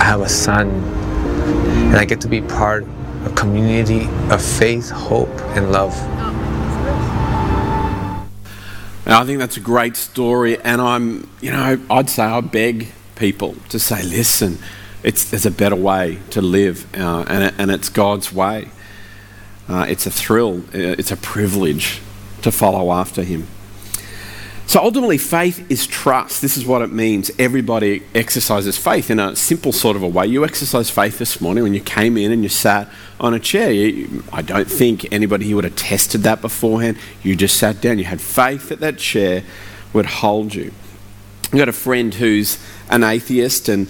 I 0.00 0.04
have 0.04 0.22
a 0.22 0.28
son, 0.28 0.70
and 0.70 1.96
I 1.96 2.06
get 2.06 2.20
to 2.22 2.28
be 2.28 2.40
part 2.40 2.84
of 2.84 3.26
a 3.26 3.34
community 3.34 4.08
of 4.30 4.42
faith, 4.42 4.88
hope, 4.90 5.28
and 5.54 5.72
love. 5.72 5.94
And 9.04 9.14
I 9.14 9.24
think 9.24 9.38
that's 9.38 9.58
a 9.58 9.60
great 9.60 9.96
story, 9.96 10.58
and 10.62 10.80
I'm, 10.80 11.28
you 11.42 11.50
know, 11.50 11.78
I'd 11.90 12.08
say 12.08 12.22
I 12.22 12.40
beg 12.40 12.88
people 13.16 13.56
to 13.68 13.78
say, 13.78 14.02
listen, 14.02 14.58
it's, 15.02 15.30
there's 15.30 15.46
a 15.46 15.50
better 15.50 15.76
way 15.76 16.18
to 16.30 16.40
live, 16.40 16.86
uh, 16.96 17.24
and, 17.28 17.54
and 17.58 17.70
it's 17.70 17.88
God's 17.90 18.32
way. 18.32 18.68
Uh, 19.70 19.86
it's 19.88 20.04
a 20.04 20.10
thrill, 20.10 20.58
uh, 20.74 20.98
it's 20.98 21.12
a 21.12 21.16
privilege 21.16 22.00
to 22.42 22.50
follow 22.50 22.90
after 22.92 23.22
Him. 23.22 23.46
So 24.66 24.80
ultimately, 24.80 25.16
faith 25.16 25.68
is 25.70 25.86
trust. 25.86 26.42
This 26.42 26.56
is 26.56 26.64
what 26.64 26.82
it 26.82 26.92
means. 26.92 27.30
Everybody 27.38 28.02
exercises 28.14 28.76
faith 28.76 29.10
in 29.10 29.20
a 29.20 29.36
simple 29.36 29.72
sort 29.72 29.96
of 29.96 30.02
a 30.02 30.08
way. 30.08 30.26
You 30.26 30.44
exercised 30.44 30.92
faith 30.92 31.18
this 31.18 31.40
morning 31.40 31.62
when 31.62 31.74
you 31.74 31.80
came 31.80 32.16
in 32.16 32.32
and 32.32 32.42
you 32.42 32.48
sat 32.48 32.88
on 33.20 33.32
a 33.32 33.38
chair. 33.38 33.70
You, 33.70 34.24
I 34.32 34.42
don't 34.42 34.68
think 34.68 35.12
anybody 35.12 35.46
here 35.46 35.56
would 35.56 35.64
have 35.64 35.76
tested 35.76 36.22
that 36.22 36.40
beforehand. 36.40 36.98
You 37.22 37.36
just 37.36 37.56
sat 37.56 37.80
down. 37.80 37.98
You 37.98 38.04
had 38.04 38.20
faith 38.20 38.68
that 38.70 38.80
that 38.80 38.98
chair 38.98 39.44
would 39.92 40.06
hold 40.06 40.54
you. 40.54 40.72
I've 41.46 41.58
got 41.58 41.68
a 41.68 41.72
friend 41.72 42.14
who's 42.14 42.58
an 42.88 43.04
atheist, 43.04 43.68
and 43.68 43.88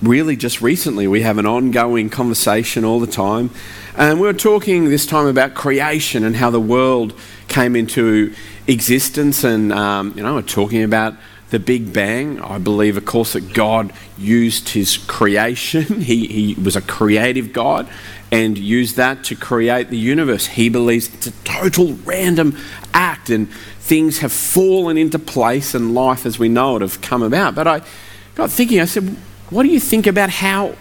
really 0.00 0.36
just 0.36 0.60
recently 0.60 1.06
we 1.06 1.22
have 1.22 1.38
an 1.38 1.46
ongoing 1.46 2.10
conversation 2.10 2.84
all 2.84 3.00
the 3.00 3.06
time. 3.08 3.50
And 3.94 4.20
we're 4.20 4.32
talking 4.32 4.88
this 4.88 5.04
time 5.04 5.26
about 5.26 5.54
creation 5.54 6.24
and 6.24 6.34
how 6.34 6.48
the 6.48 6.60
world 6.60 7.12
came 7.48 7.76
into 7.76 8.34
existence, 8.66 9.44
and 9.44 9.70
um, 9.70 10.14
you 10.16 10.22
know, 10.22 10.36
we're 10.36 10.42
talking 10.42 10.82
about 10.82 11.14
the 11.50 11.58
Big 11.58 11.92
Bang. 11.92 12.40
I 12.40 12.56
believe, 12.56 12.96
of 12.96 13.04
course, 13.04 13.34
that 13.34 13.52
God 13.52 13.92
used 14.16 14.70
His 14.70 14.96
creation. 14.96 16.00
he, 16.00 16.26
he 16.26 16.54
was 16.54 16.74
a 16.74 16.80
creative 16.80 17.52
God 17.52 17.86
and 18.30 18.56
used 18.56 18.96
that 18.96 19.24
to 19.24 19.34
create 19.34 19.90
the 19.90 19.98
universe. 19.98 20.46
He 20.46 20.70
believes 20.70 21.12
it's 21.12 21.26
a 21.26 21.32
total 21.44 21.92
random 22.04 22.56
act, 22.94 23.28
and 23.28 23.52
things 23.52 24.20
have 24.20 24.32
fallen 24.32 24.96
into 24.96 25.18
place, 25.18 25.74
and 25.74 25.94
life 25.94 26.24
as 26.24 26.38
we 26.38 26.48
know 26.48 26.76
it 26.76 26.80
have 26.82 27.02
come 27.02 27.22
about. 27.22 27.54
But 27.54 27.66
I 27.66 27.82
got 28.36 28.50
thinking. 28.50 28.80
I 28.80 28.86
said, 28.86 29.14
what 29.50 29.64
do 29.64 29.68
you 29.68 29.80
think 29.80 30.06
about 30.06 30.30
how 30.30 30.76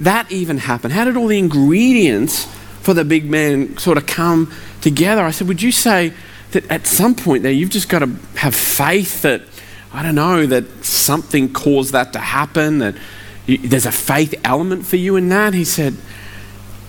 that 0.00 0.30
even 0.30 0.58
happened? 0.58 0.92
How 0.92 1.04
did 1.04 1.16
all 1.16 1.26
the 1.26 1.38
ingredients 1.38 2.44
for 2.82 2.94
the 2.94 3.04
big 3.04 3.30
bang 3.30 3.78
sort 3.78 3.98
of 3.98 4.06
come 4.06 4.52
together? 4.80 5.22
I 5.22 5.30
said, 5.30 5.48
would 5.48 5.62
you 5.62 5.72
say 5.72 6.12
that 6.52 6.70
at 6.70 6.86
some 6.86 7.14
point 7.14 7.42
there 7.42 7.52
you've 7.52 7.70
just 7.70 7.88
got 7.88 8.00
to 8.00 8.06
have 8.36 8.54
faith 8.54 9.22
that 9.22 9.42
I 9.92 10.02
don't 10.02 10.14
know 10.14 10.46
that 10.46 10.84
something 10.84 11.52
caused 11.52 11.92
that 11.92 12.12
to 12.12 12.18
happen 12.18 12.78
that 12.78 12.96
you, 13.46 13.58
there's 13.58 13.86
a 13.86 13.92
faith 13.92 14.34
element 14.44 14.86
for 14.86 14.96
you 14.96 15.16
in 15.16 15.28
that? 15.30 15.54
He 15.54 15.64
said 15.64 15.96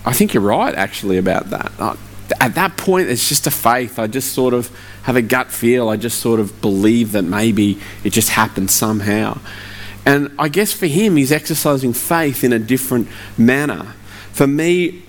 I 0.04 0.12
think 0.12 0.32
you're 0.32 0.42
right 0.42 0.74
actually 0.74 1.18
about 1.18 1.50
that. 1.50 1.72
Uh, 1.78 1.96
at 2.40 2.54
that 2.54 2.76
point 2.76 3.08
it's 3.08 3.28
just 3.28 3.46
a 3.46 3.50
faith. 3.50 3.98
I 3.98 4.06
just 4.06 4.32
sort 4.32 4.54
of 4.54 4.70
have 5.02 5.16
a 5.16 5.22
gut 5.22 5.50
feel. 5.50 5.88
I 5.88 5.96
just 5.96 6.20
sort 6.20 6.40
of 6.40 6.60
believe 6.60 7.12
that 7.12 7.22
maybe 7.22 7.78
it 8.04 8.10
just 8.10 8.28
happened 8.30 8.70
somehow 8.70 9.40
and 10.08 10.34
I 10.38 10.48
guess 10.48 10.72
for 10.72 10.86
him 10.86 11.16
he's 11.16 11.30
exercising 11.30 11.92
faith 11.92 12.42
in 12.42 12.52
a 12.52 12.58
different 12.58 13.08
manner 13.36 13.94
for 14.32 14.46
me 14.46 15.02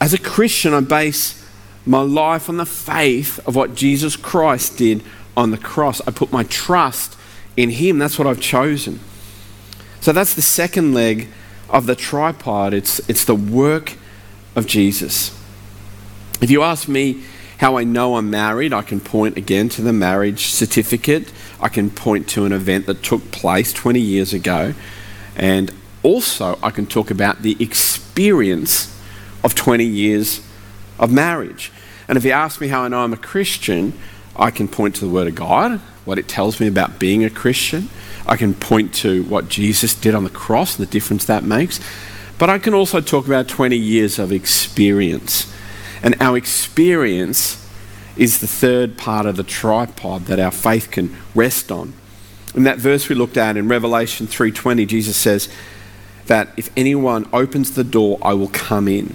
as 0.00 0.14
a 0.14 0.18
Christian 0.18 0.72
I 0.72 0.80
base 0.80 1.44
my 1.84 2.00
life 2.00 2.48
on 2.48 2.56
the 2.56 2.66
faith 2.66 3.38
of 3.46 3.56
what 3.56 3.74
Jesus 3.74 4.16
Christ 4.16 4.78
did 4.78 5.02
on 5.36 5.50
the 5.50 5.58
cross. 5.58 6.00
I 6.06 6.10
put 6.10 6.32
my 6.32 6.44
trust 6.44 7.16
in 7.56 7.70
Him. 7.70 7.98
That's 7.98 8.18
what 8.18 8.26
I've 8.26 8.40
chosen. 8.40 9.00
So 10.00 10.12
that's 10.12 10.34
the 10.34 10.42
second 10.42 10.94
leg 10.94 11.28
of 11.68 11.86
the 11.86 11.94
tripod. 11.94 12.74
It's, 12.74 13.00
it's 13.08 13.24
the 13.24 13.34
work 13.34 13.96
of 14.54 14.66
Jesus. 14.66 15.36
If 16.40 16.50
you 16.50 16.62
ask 16.62 16.88
me 16.88 17.22
how 17.58 17.76
I 17.76 17.84
know 17.84 18.16
I'm 18.16 18.30
married, 18.30 18.72
I 18.72 18.82
can 18.82 19.00
point 19.00 19.36
again 19.36 19.68
to 19.70 19.82
the 19.82 19.92
marriage 19.92 20.46
certificate. 20.46 21.32
I 21.62 21.68
can 21.68 21.90
point 21.90 22.28
to 22.30 22.44
an 22.44 22.52
event 22.52 22.86
that 22.86 23.04
took 23.04 23.30
place 23.30 23.72
20 23.72 24.00
years 24.00 24.34
ago. 24.34 24.74
And 25.36 25.72
also, 26.02 26.58
I 26.62 26.70
can 26.70 26.86
talk 26.86 27.10
about 27.10 27.42
the 27.42 27.56
experience 27.60 29.00
of 29.44 29.54
20 29.54 29.84
years 29.84 30.40
of 30.98 31.12
marriage. 31.12 31.72
And 32.08 32.18
if 32.18 32.24
you 32.24 32.32
ask 32.32 32.60
me 32.60 32.68
how 32.68 32.82
I 32.82 32.88
know 32.88 33.04
I'm 33.04 33.12
a 33.12 33.16
Christian, 33.16 33.92
I 34.34 34.50
can 34.50 34.66
point 34.66 34.96
to 34.96 35.04
the 35.04 35.10
Word 35.10 35.28
of 35.28 35.36
God, 35.36 35.78
what 36.04 36.18
it 36.18 36.26
tells 36.26 36.58
me 36.58 36.66
about 36.66 36.98
being 36.98 37.24
a 37.24 37.30
Christian. 37.30 37.88
I 38.26 38.36
can 38.36 38.54
point 38.54 38.92
to 38.96 39.22
what 39.24 39.48
Jesus 39.48 39.94
did 39.94 40.14
on 40.14 40.24
the 40.24 40.30
cross 40.30 40.76
and 40.76 40.86
the 40.86 40.90
difference 40.90 41.24
that 41.26 41.44
makes. 41.44 41.80
But 42.38 42.50
I 42.50 42.58
can 42.58 42.74
also 42.74 43.00
talk 43.00 43.26
about 43.26 43.46
20 43.46 43.76
years 43.76 44.18
of 44.18 44.32
experience. 44.32 45.52
And 46.02 46.16
our 46.20 46.36
experience 46.36 47.61
is 48.16 48.38
the 48.38 48.46
third 48.46 48.98
part 48.98 49.26
of 49.26 49.36
the 49.36 49.42
tripod 49.42 50.26
that 50.26 50.38
our 50.38 50.50
faith 50.50 50.90
can 50.90 51.16
rest 51.34 51.72
on. 51.72 51.92
In 52.54 52.64
that 52.64 52.78
verse 52.78 53.08
we 53.08 53.14
looked 53.14 53.36
at 53.36 53.56
in 53.56 53.68
Revelation 53.68 54.26
3:20, 54.26 54.86
Jesus 54.86 55.16
says 55.16 55.48
that 56.26 56.48
if 56.56 56.70
anyone 56.76 57.26
opens 57.32 57.72
the 57.72 57.84
door, 57.84 58.18
I 58.22 58.34
will 58.34 58.48
come 58.48 58.88
in. 58.88 59.14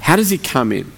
How 0.00 0.16
does 0.16 0.30
he 0.30 0.38
come 0.38 0.72
in? 0.72 0.92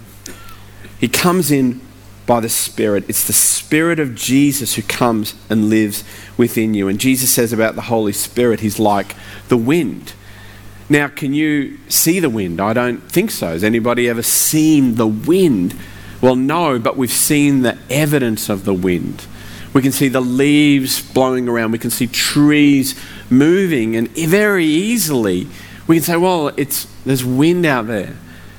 He 0.98 1.08
comes 1.08 1.50
in 1.50 1.80
by 2.26 2.40
the 2.40 2.48
Spirit. 2.48 3.04
It's 3.08 3.26
the 3.26 3.32
Spirit 3.32 3.98
of 3.98 4.14
Jesus 4.14 4.74
who 4.74 4.82
comes 4.82 5.34
and 5.48 5.70
lives 5.70 6.04
within 6.36 6.74
you. 6.74 6.88
And 6.88 7.00
Jesus 7.00 7.30
says 7.30 7.52
about 7.52 7.74
the 7.74 7.82
Holy 7.82 8.12
Spirit, 8.12 8.60
He's 8.60 8.78
like 8.78 9.16
the 9.48 9.56
wind. 9.56 10.12
Now, 10.88 11.08
can 11.08 11.34
you 11.34 11.78
see 11.88 12.18
the 12.18 12.28
wind? 12.28 12.60
I 12.60 12.72
don't 12.72 13.00
think 13.10 13.30
so. 13.30 13.48
Has 13.48 13.64
anybody 13.64 14.08
ever 14.08 14.22
seen 14.22 14.96
the 14.96 15.06
wind? 15.06 15.74
Well, 16.20 16.36
no, 16.36 16.78
but 16.78 16.96
we've 16.96 17.10
seen 17.10 17.62
the 17.62 17.78
evidence 17.88 18.48
of 18.48 18.64
the 18.64 18.74
wind. 18.74 19.26
We 19.72 19.82
can 19.82 19.92
see 19.92 20.08
the 20.08 20.20
leaves 20.20 21.00
blowing 21.00 21.48
around. 21.48 21.72
We 21.72 21.78
can 21.78 21.90
see 21.90 22.06
trees 22.06 22.94
moving, 23.30 23.96
and 23.96 24.08
very 24.10 24.66
easily 24.66 25.46
we 25.86 25.96
can 25.96 26.04
say, 26.04 26.16
"Well, 26.16 26.48
it's 26.56 26.86
there's 27.04 27.24
wind 27.24 27.64
out 27.64 27.86
there," 27.86 28.16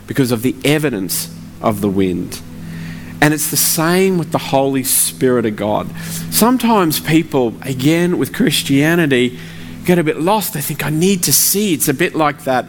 because 0.08 0.32
of 0.32 0.42
the 0.42 0.56
evidence 0.64 1.30
of 1.62 1.82
the 1.82 1.90
wind. 1.90 2.40
And 3.22 3.34
it's 3.34 3.52
the 3.52 3.58
same 3.58 4.18
with 4.18 4.32
the 4.32 4.40
Holy 4.40 4.84
Spirit 4.84 5.46
of 5.46 5.56
God. 5.56 5.88
Sometimes 6.32 7.00
people, 7.00 7.54
again, 7.62 8.18
with 8.18 8.34
Christianity, 8.34 9.38
get 9.86 10.00
a 10.00 10.04
bit 10.04 10.20
lost. 10.20 10.54
They 10.54 10.62
think, 10.62 10.84
I 10.84 10.90
need 10.90 11.22
to 11.24 11.34
see. 11.34 11.74
It's 11.74 11.88
a 11.88 11.94
bit 11.94 12.16
like 12.16 12.46
that. 12.46 12.66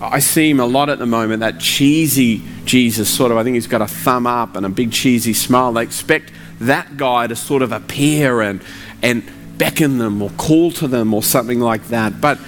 I 0.00 0.18
see 0.18 0.50
him 0.50 0.60
a 0.60 0.66
lot 0.66 0.88
at 0.88 0.98
the 0.98 1.06
moment, 1.06 1.40
that 1.40 1.60
cheesy 1.60 2.42
Jesus 2.64 3.08
sort 3.08 3.30
of. 3.30 3.38
I 3.38 3.44
think 3.44 3.54
he's 3.54 3.66
got 3.66 3.80
a 3.80 3.86
thumb 3.86 4.26
up 4.26 4.56
and 4.56 4.66
a 4.66 4.68
big 4.68 4.92
cheesy 4.92 5.32
smile. 5.32 5.72
They 5.72 5.82
expect 5.82 6.32
that 6.60 6.96
guy 6.96 7.26
to 7.26 7.36
sort 7.36 7.62
of 7.62 7.72
appear 7.72 8.40
and, 8.40 8.62
and 9.02 9.22
beckon 9.56 9.98
them 9.98 10.20
or 10.20 10.30
call 10.30 10.72
to 10.72 10.88
them 10.88 11.14
or 11.14 11.22
something 11.22 11.60
like 11.60 11.88
that. 11.88 12.20
But 12.20 12.38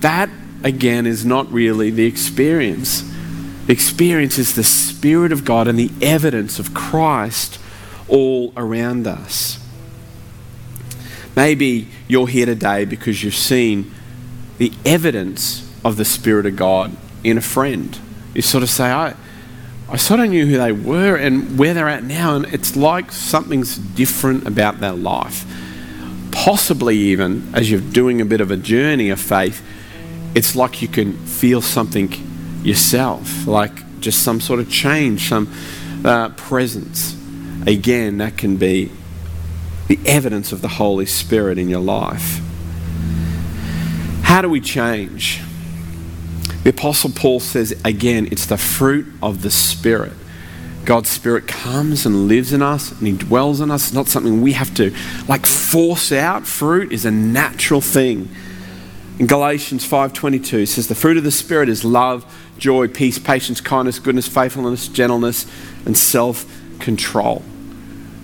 that, 0.00 0.30
again, 0.64 1.06
is 1.06 1.24
not 1.24 1.52
really 1.52 1.90
the 1.90 2.06
experience 2.06 3.04
The 3.68 3.74
experience 3.74 4.38
is 4.38 4.54
the 4.54 4.64
Spirit 4.64 5.30
of 5.30 5.44
God 5.44 5.68
and 5.68 5.78
the 5.78 5.90
evidence 6.00 6.58
of 6.58 6.72
Christ 6.72 7.60
all 8.08 8.54
around 8.56 9.06
us. 9.06 9.58
Maybe 11.36 11.88
you're 12.08 12.28
here 12.28 12.46
today 12.46 12.86
because 12.86 13.22
you've 13.22 13.34
seen 13.34 13.92
the 14.56 14.72
evidence 14.86 15.67
of 15.84 15.96
the 15.96 16.04
Spirit 16.04 16.46
of 16.46 16.56
God 16.56 16.96
in 17.24 17.38
a 17.38 17.40
friend. 17.40 17.98
You 18.34 18.42
sort 18.42 18.62
of 18.62 18.70
say, 18.70 18.90
I, 18.90 19.14
I 19.88 19.96
sort 19.96 20.20
of 20.20 20.28
knew 20.28 20.46
who 20.46 20.58
they 20.58 20.72
were 20.72 21.16
and 21.16 21.58
where 21.58 21.74
they're 21.74 21.88
at 21.88 22.04
now, 22.04 22.36
and 22.36 22.44
it's 22.46 22.76
like 22.76 23.10
something's 23.10 23.78
different 23.78 24.46
about 24.46 24.80
their 24.80 24.92
life. 24.92 25.44
Possibly, 26.30 26.96
even 26.96 27.54
as 27.54 27.70
you're 27.70 27.80
doing 27.80 28.20
a 28.20 28.24
bit 28.24 28.40
of 28.40 28.50
a 28.50 28.56
journey 28.56 29.10
of 29.10 29.20
faith, 29.20 29.64
it's 30.34 30.54
like 30.54 30.82
you 30.82 30.88
can 30.88 31.14
feel 31.26 31.62
something 31.62 32.12
yourself, 32.62 33.46
like 33.46 34.00
just 34.00 34.22
some 34.22 34.40
sort 34.40 34.60
of 34.60 34.70
change, 34.70 35.28
some 35.28 35.52
uh, 36.04 36.28
presence. 36.30 37.16
Again, 37.66 38.18
that 38.18 38.36
can 38.36 38.56
be 38.56 38.92
the 39.88 39.98
evidence 40.04 40.52
of 40.52 40.60
the 40.60 40.68
Holy 40.68 41.06
Spirit 41.06 41.58
in 41.58 41.68
your 41.68 41.80
life. 41.80 42.40
How 44.22 44.42
do 44.42 44.50
we 44.50 44.60
change? 44.60 45.40
The 46.68 46.74
Apostle 46.74 47.12
Paul 47.14 47.40
says 47.40 47.74
again, 47.82 48.28
it's 48.30 48.44
the 48.44 48.58
fruit 48.58 49.06
of 49.22 49.40
the 49.40 49.50
Spirit. 49.50 50.12
God's 50.84 51.08
Spirit 51.08 51.48
comes 51.48 52.04
and 52.04 52.28
lives 52.28 52.52
in 52.52 52.60
us 52.60 52.92
and 52.92 53.06
He 53.06 53.14
dwells 53.14 53.62
in 53.62 53.70
us. 53.70 53.86
It's 53.86 53.94
not 53.94 54.06
something 54.06 54.42
we 54.42 54.52
have 54.52 54.74
to 54.74 54.94
like 55.28 55.46
force 55.46 56.12
out. 56.12 56.46
Fruit 56.46 56.92
is 56.92 57.06
a 57.06 57.10
natural 57.10 57.80
thing. 57.80 58.28
In 59.18 59.26
Galatians 59.26 59.88
5:22 59.88 60.68
says 60.68 60.88
the 60.88 60.94
fruit 60.94 61.16
of 61.16 61.24
the 61.24 61.30
spirit 61.30 61.70
is 61.70 61.86
love, 61.86 62.26
joy, 62.58 62.86
peace, 62.86 63.18
patience, 63.18 63.62
kindness, 63.62 63.98
goodness, 63.98 64.28
faithfulness, 64.28 64.88
gentleness, 64.88 65.46
and 65.86 65.96
self-control. 65.96 67.42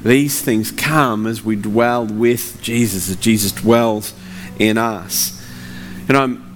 These 0.05 0.43
things 0.43 0.71
come 0.71 1.27
as 1.27 1.43
we 1.43 1.57
dwell 1.57 2.05
with 2.05 2.61
Jesus, 2.61 3.09
as 3.09 3.17
Jesus 3.17 3.53
dwells 3.53 4.13
in 4.59 4.77
us. 4.77 5.43
And 6.09 6.19
I'm 6.19 6.54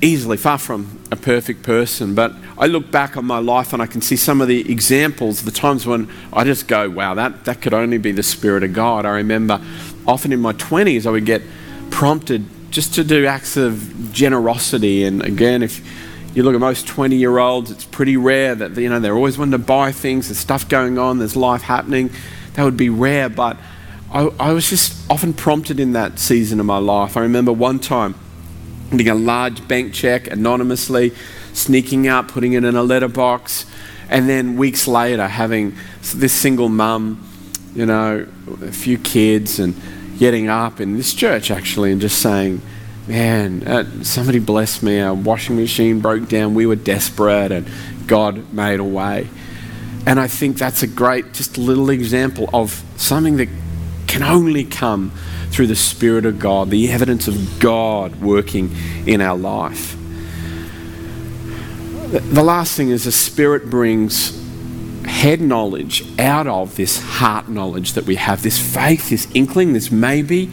easily 0.00 0.36
far 0.36 0.58
from 0.58 0.98
a 1.10 1.16
perfect 1.16 1.62
person, 1.62 2.14
but 2.14 2.34
I 2.58 2.66
look 2.66 2.90
back 2.90 3.16
on 3.16 3.24
my 3.24 3.38
life 3.38 3.72
and 3.72 3.80
I 3.80 3.86
can 3.86 4.00
see 4.00 4.16
some 4.16 4.40
of 4.40 4.48
the 4.48 4.70
examples, 4.70 5.42
the 5.42 5.50
times 5.50 5.86
when 5.86 6.10
I 6.32 6.44
just 6.44 6.68
go, 6.68 6.90
wow, 6.90 7.14
that, 7.14 7.44
that 7.44 7.62
could 7.62 7.72
only 7.72 7.98
be 7.98 8.12
the 8.12 8.22
Spirit 8.22 8.62
of 8.62 8.72
God. 8.72 9.06
I 9.06 9.10
remember 9.10 9.60
often 10.06 10.32
in 10.32 10.40
my 10.40 10.52
20s 10.54 11.06
I 11.06 11.10
would 11.10 11.26
get 11.26 11.42
prompted 11.90 12.44
just 12.70 12.94
to 12.94 13.04
do 13.04 13.26
acts 13.26 13.56
of 13.56 14.12
generosity. 14.12 15.04
And 15.04 15.22
again, 15.22 15.62
if 15.62 15.80
you 16.34 16.42
look 16.42 16.54
at 16.54 16.60
most 16.60 16.86
20 16.86 17.16
year 17.16 17.38
olds, 17.38 17.70
it's 17.70 17.84
pretty 17.84 18.16
rare 18.16 18.54
that, 18.54 18.76
you 18.76 18.90
know, 18.90 19.00
they're 19.00 19.16
always 19.16 19.38
wanting 19.38 19.52
to 19.52 19.58
buy 19.58 19.92
things, 19.92 20.28
there's 20.28 20.38
stuff 20.38 20.68
going 20.68 20.98
on, 20.98 21.18
there's 21.18 21.36
life 21.36 21.62
happening. 21.62 22.10
That 22.54 22.64
would 22.64 22.76
be 22.76 22.90
rare, 22.90 23.28
but 23.28 23.56
I, 24.12 24.24
I 24.38 24.52
was 24.52 24.68
just 24.68 25.10
often 25.10 25.32
prompted 25.32 25.80
in 25.80 25.92
that 25.92 26.18
season 26.18 26.60
of 26.60 26.66
my 26.66 26.78
life. 26.78 27.16
I 27.16 27.20
remember 27.20 27.52
one 27.52 27.78
time 27.78 28.14
getting 28.90 29.08
a 29.08 29.14
large 29.14 29.66
bank 29.66 29.92
check 29.92 30.28
anonymously, 30.28 31.12
sneaking 31.52 32.08
up, 32.08 32.28
putting 32.28 32.52
it 32.52 32.64
in 32.64 32.76
a 32.76 32.82
letterbox, 32.82 33.66
and 34.08 34.28
then 34.28 34.56
weeks 34.56 34.86
later 34.86 35.26
having 35.26 35.74
this 36.14 36.32
single 36.32 36.68
mum, 36.68 37.26
you 37.74 37.86
know, 37.86 38.26
a 38.62 38.72
few 38.72 38.98
kids, 38.98 39.58
and 39.58 39.74
getting 40.18 40.48
up 40.48 40.80
in 40.80 40.96
this 40.96 41.12
church 41.12 41.50
actually 41.50 41.92
and 41.92 42.00
just 42.00 42.20
saying, 42.20 42.60
Man, 43.06 43.62
uh, 43.62 44.02
somebody 44.02 44.40
blessed 44.40 44.82
me. 44.82 45.00
Our 45.00 45.14
washing 45.14 45.54
machine 45.54 46.00
broke 46.00 46.28
down. 46.28 46.54
We 46.54 46.66
were 46.66 46.74
desperate, 46.74 47.52
and 47.52 47.70
God 48.08 48.52
made 48.52 48.80
a 48.80 48.84
way. 48.84 49.28
And 50.06 50.18
I 50.18 50.26
think 50.26 50.58
that's 50.58 50.82
a 50.82 50.88
great, 50.88 51.32
just 51.32 51.56
little 51.56 51.88
example 51.90 52.50
of 52.52 52.82
something 52.96 53.36
that 53.36 53.48
can 54.08 54.24
only 54.24 54.64
come 54.64 55.12
through 55.50 55.66
the 55.66 55.76
Spirit 55.76 56.26
of 56.26 56.38
God, 56.38 56.70
the 56.70 56.90
evidence 56.90 57.28
of 57.28 57.60
God 57.60 58.20
working 58.20 58.74
in 59.06 59.20
our 59.20 59.36
life. 59.36 59.96
The 62.10 62.42
last 62.42 62.76
thing 62.76 62.90
is 62.90 63.04
the 63.04 63.12
Spirit 63.12 63.68
brings 63.68 64.42
head 65.06 65.40
knowledge 65.40 66.04
out 66.18 66.46
of 66.46 66.76
this 66.76 67.00
heart 67.00 67.48
knowledge 67.48 67.94
that 67.94 68.04
we 68.04 68.16
have, 68.16 68.42
this 68.42 68.58
faith, 68.58 69.10
this 69.10 69.26
inkling, 69.34 69.72
this 69.72 69.90
maybe. 69.90 70.50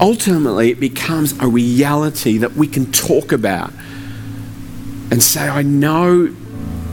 Ultimately, 0.00 0.70
it 0.70 0.78
becomes 0.78 1.38
a 1.40 1.48
reality 1.48 2.38
that 2.38 2.52
we 2.52 2.68
can 2.68 2.92
talk 2.92 3.32
about 3.32 3.72
and 5.10 5.22
say, 5.22 5.48
I 5.48 5.62
know 5.62 6.34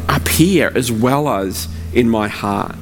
up 0.07 0.27
here 0.27 0.71
as 0.73 0.91
well 0.91 1.29
as 1.29 1.67
in 1.93 2.09
my 2.09 2.27
heart. 2.27 2.75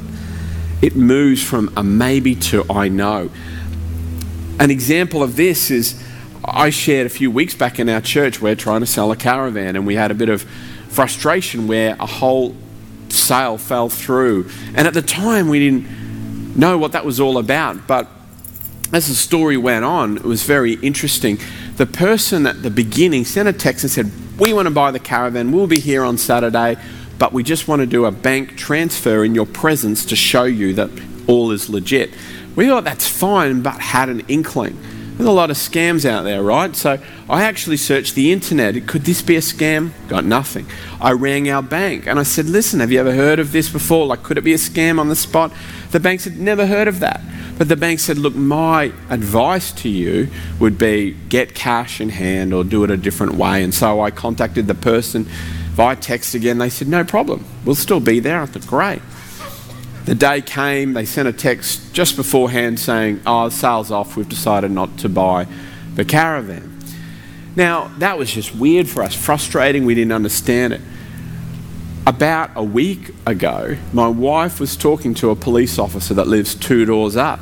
It 0.81 0.95
moves 0.95 1.43
from 1.43 1.73
a 1.75 1.83
maybe 1.83 2.35
to 2.35 2.65
I 2.69 2.89
know. 2.89 3.29
An 4.59 4.69
example 4.69 5.23
of 5.23 5.35
this 5.35 5.71
is 5.71 6.01
I 6.45 6.69
shared 6.69 7.07
a 7.07 7.09
few 7.09 7.31
weeks 7.31 7.55
back 7.55 7.79
in 7.79 7.89
our 7.89 8.01
church, 8.01 8.41
we're 8.41 8.55
trying 8.55 8.81
to 8.81 8.85
sell 8.85 9.11
a 9.11 9.15
caravan, 9.15 9.75
and 9.75 9.87
we 9.87 9.95
had 9.95 10.11
a 10.11 10.13
bit 10.13 10.29
of 10.29 10.43
frustration 10.89 11.67
where 11.67 11.95
a 11.99 12.05
whole 12.05 12.55
sale 13.09 13.57
fell 13.57 13.89
through. 13.89 14.49
And 14.75 14.87
at 14.87 14.93
the 14.93 15.01
time, 15.01 15.49
we 15.49 15.59
didn't 15.59 16.55
know 16.55 16.77
what 16.77 16.91
that 16.91 17.05
was 17.05 17.19
all 17.19 17.37
about. 17.37 17.87
But 17.87 18.07
as 18.91 19.07
the 19.07 19.15
story 19.15 19.57
went 19.57 19.85
on, 19.85 20.17
it 20.17 20.23
was 20.23 20.43
very 20.43 20.73
interesting. 20.73 21.39
The 21.77 21.87
person 21.87 22.45
at 22.45 22.61
the 22.61 22.69
beginning 22.69 23.25
sent 23.25 23.49
a 23.49 23.53
text 23.53 23.83
and 23.83 23.91
said, 23.91 24.11
We 24.37 24.53
want 24.53 24.67
to 24.67 24.73
buy 24.73 24.91
the 24.91 24.99
caravan, 24.99 25.51
we'll 25.51 25.67
be 25.67 25.79
here 25.79 26.03
on 26.03 26.17
Saturday, 26.17 26.77
but 27.17 27.33
we 27.33 27.41
just 27.41 27.67
want 27.67 27.79
to 27.79 27.87
do 27.87 28.05
a 28.05 28.11
bank 28.11 28.55
transfer 28.55 29.23
in 29.23 29.33
your 29.33 29.47
presence 29.47 30.05
to 30.05 30.15
show 30.15 30.43
you 30.43 30.73
that 30.73 30.89
all 31.27 31.51
is 31.51 31.69
legit. 31.69 32.11
We 32.55 32.67
thought 32.67 32.83
that's 32.83 33.07
fine, 33.07 33.61
but 33.61 33.79
had 33.79 34.09
an 34.09 34.21
inkling. 34.27 34.77
There's 35.15 35.29
a 35.29 35.31
lot 35.31 35.51
of 35.51 35.57
scams 35.57 36.09
out 36.09 36.23
there, 36.23 36.41
right? 36.41 36.75
So 36.75 36.97
I 37.29 37.43
actually 37.43 37.77
searched 37.77 38.15
the 38.15 38.31
internet. 38.31 38.87
Could 38.87 39.03
this 39.03 39.21
be 39.21 39.35
a 39.35 39.41
scam? 39.41 39.91
Got 40.07 40.25
nothing. 40.25 40.65
I 40.99 41.11
rang 41.11 41.49
our 41.51 41.61
bank 41.61 42.07
and 42.07 42.19
I 42.19 42.23
said, 42.23 42.47
Listen, 42.47 42.79
have 42.79 42.91
you 42.91 42.99
ever 42.99 43.13
heard 43.13 43.37
of 43.37 43.51
this 43.51 43.69
before? 43.69 44.07
Like, 44.07 44.23
could 44.23 44.39
it 44.39 44.43
be 44.43 44.53
a 44.53 44.57
scam 44.57 44.99
on 44.99 45.09
the 45.09 45.15
spot? 45.15 45.51
The 45.91 45.99
bank 45.99 46.21
said, 46.21 46.39
Never 46.39 46.65
heard 46.65 46.87
of 46.87 46.99
that. 47.01 47.21
But 47.59 47.69
the 47.69 47.75
bank 47.75 47.99
said, 47.99 48.17
Look, 48.17 48.33
my 48.33 48.91
advice 49.11 49.71
to 49.73 49.89
you 49.89 50.29
would 50.59 50.79
be 50.79 51.11
get 51.29 51.53
cash 51.53 52.01
in 52.01 52.09
hand 52.09 52.51
or 52.51 52.63
do 52.63 52.83
it 52.83 52.89
a 52.89 52.97
different 52.97 53.35
way. 53.35 53.63
And 53.63 53.73
so 53.73 54.01
I 54.01 54.09
contacted 54.09 54.65
the 54.65 54.75
person 54.75 55.25
via 55.75 55.95
text 55.95 56.33
again. 56.33 56.57
They 56.57 56.69
said, 56.69 56.87
No 56.87 57.03
problem. 57.03 57.45
We'll 57.65 57.75
still 57.75 57.99
be 57.99 58.19
there. 58.19 58.41
I 58.41 58.47
thought, 58.47 58.65
Great. 58.65 59.01
The 60.05 60.15
day 60.15 60.41
came, 60.41 60.93
they 60.93 61.05
sent 61.05 61.29
a 61.29 61.33
text 61.33 61.93
just 61.93 62.17
beforehand 62.17 62.79
saying, 62.79 63.21
Oh, 63.25 63.49
sale's 63.49 63.89
off, 63.89 64.17
we've 64.17 64.27
decided 64.27 64.71
not 64.71 64.97
to 64.99 65.09
buy 65.09 65.47
the 65.95 66.03
caravan. 66.03 66.79
Now, 67.55 67.89
that 67.99 68.17
was 68.17 68.31
just 68.31 68.55
weird 68.55 68.89
for 68.89 69.03
us, 69.03 69.15
frustrating, 69.15 69.85
we 69.85 69.95
didn't 69.95 70.11
understand 70.11 70.73
it. 70.73 70.81
About 72.05 72.51
a 72.55 72.63
week 72.63 73.11
ago, 73.25 73.77
my 73.93 74.07
wife 74.07 74.59
was 74.59 74.75
talking 74.75 75.13
to 75.15 75.29
a 75.29 75.35
police 75.35 75.79
officer 75.79 76.13
that 76.15 76.27
lives 76.27 76.53
two 76.53 76.83
doors 76.83 77.15
up. 77.15 77.39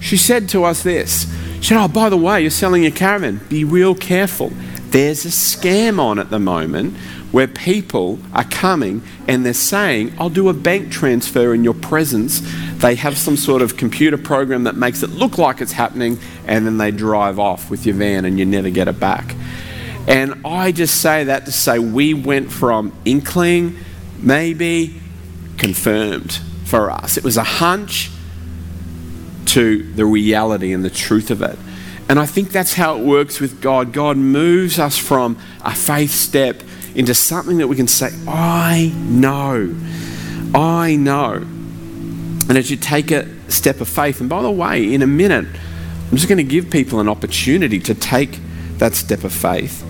She 0.00 0.16
said 0.16 0.48
to 0.50 0.64
us 0.64 0.82
this 0.82 1.32
She 1.60 1.68
said, 1.68 1.82
Oh, 1.82 1.88
by 1.88 2.08
the 2.08 2.16
way, 2.16 2.40
you're 2.40 2.50
selling 2.50 2.82
your 2.82 2.92
caravan. 2.92 3.40
Be 3.48 3.62
real 3.62 3.94
careful. 3.94 4.50
There's 4.88 5.24
a 5.24 5.28
scam 5.28 6.00
on 6.00 6.18
at 6.18 6.30
the 6.30 6.40
moment 6.40 6.96
where 7.34 7.48
people 7.48 8.16
are 8.32 8.44
coming 8.44 9.02
and 9.26 9.44
they're 9.44 9.52
saying, 9.52 10.14
I'll 10.20 10.30
do 10.30 10.48
a 10.48 10.52
bank 10.52 10.92
transfer 10.92 11.52
in 11.52 11.64
your 11.64 11.74
presence. 11.74 12.40
They 12.74 12.94
have 12.94 13.18
some 13.18 13.36
sort 13.36 13.60
of 13.60 13.76
computer 13.76 14.16
program 14.16 14.62
that 14.64 14.76
makes 14.76 15.02
it 15.02 15.10
look 15.10 15.36
like 15.36 15.60
it's 15.60 15.72
happening, 15.72 16.20
and 16.46 16.64
then 16.64 16.78
they 16.78 16.92
drive 16.92 17.40
off 17.40 17.70
with 17.70 17.86
your 17.86 17.96
van 17.96 18.24
and 18.24 18.38
you 18.38 18.46
never 18.46 18.70
get 18.70 18.86
it 18.86 19.00
back. 19.00 19.34
And 20.06 20.46
I 20.46 20.70
just 20.70 21.00
say 21.00 21.24
that 21.24 21.44
to 21.46 21.50
say 21.50 21.80
we 21.80 22.14
went 22.14 22.52
from 22.52 22.96
inkling, 23.04 23.78
maybe, 24.20 25.00
confirmed 25.56 26.38
for 26.66 26.88
us. 26.88 27.16
It 27.16 27.24
was 27.24 27.36
a 27.36 27.42
hunch 27.42 28.12
to 29.46 29.82
the 29.94 30.06
reality 30.06 30.72
and 30.72 30.84
the 30.84 30.90
truth 30.90 31.32
of 31.32 31.42
it. 31.42 31.58
And 32.08 32.20
I 32.20 32.26
think 32.26 32.50
that's 32.50 32.74
how 32.74 32.96
it 32.96 33.04
works 33.04 33.40
with 33.40 33.60
God. 33.60 33.92
God 33.92 34.16
moves 34.16 34.78
us 34.78 34.96
from 34.96 35.36
a 35.64 35.74
faith 35.74 36.12
step 36.12 36.62
into 36.94 37.14
something 37.14 37.58
that 37.58 37.68
we 37.68 37.76
can 37.76 37.88
say, 37.88 38.10
I 38.26 38.92
know. 38.96 39.74
I 40.54 40.96
know. 40.96 41.32
And 42.46 42.58
as 42.58 42.70
you 42.70 42.76
take 42.76 43.10
a 43.10 43.28
step 43.50 43.80
of 43.80 43.88
faith, 43.88 44.20
and 44.20 44.28
by 44.28 44.42
the 44.42 44.50
way, 44.50 44.92
in 44.92 45.02
a 45.02 45.06
minute, 45.06 45.46
I'm 45.46 46.16
just 46.16 46.28
going 46.28 46.38
to 46.38 46.44
give 46.44 46.70
people 46.70 47.00
an 47.00 47.08
opportunity 47.08 47.80
to 47.80 47.94
take 47.94 48.38
that 48.78 48.94
step 48.94 49.24
of 49.24 49.32
faith. 49.32 49.84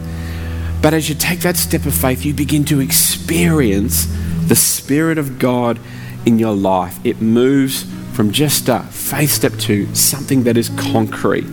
But 0.80 0.94
as 0.94 1.08
you 1.08 1.14
take 1.14 1.40
that 1.40 1.56
step 1.56 1.86
of 1.86 1.94
faith, 1.94 2.24
you 2.24 2.32
begin 2.32 2.64
to 2.66 2.80
experience 2.80 4.06
the 4.46 4.56
Spirit 4.56 5.18
of 5.18 5.38
God 5.38 5.78
in 6.26 6.38
your 6.38 6.54
life. 6.54 6.98
It 7.04 7.20
moves 7.20 7.84
from 8.12 8.30
just 8.30 8.68
a 8.68 8.80
faith 8.80 9.30
step 9.30 9.54
to 9.60 9.92
something 9.94 10.44
that 10.44 10.56
is 10.56 10.68
concrete. 10.70 11.46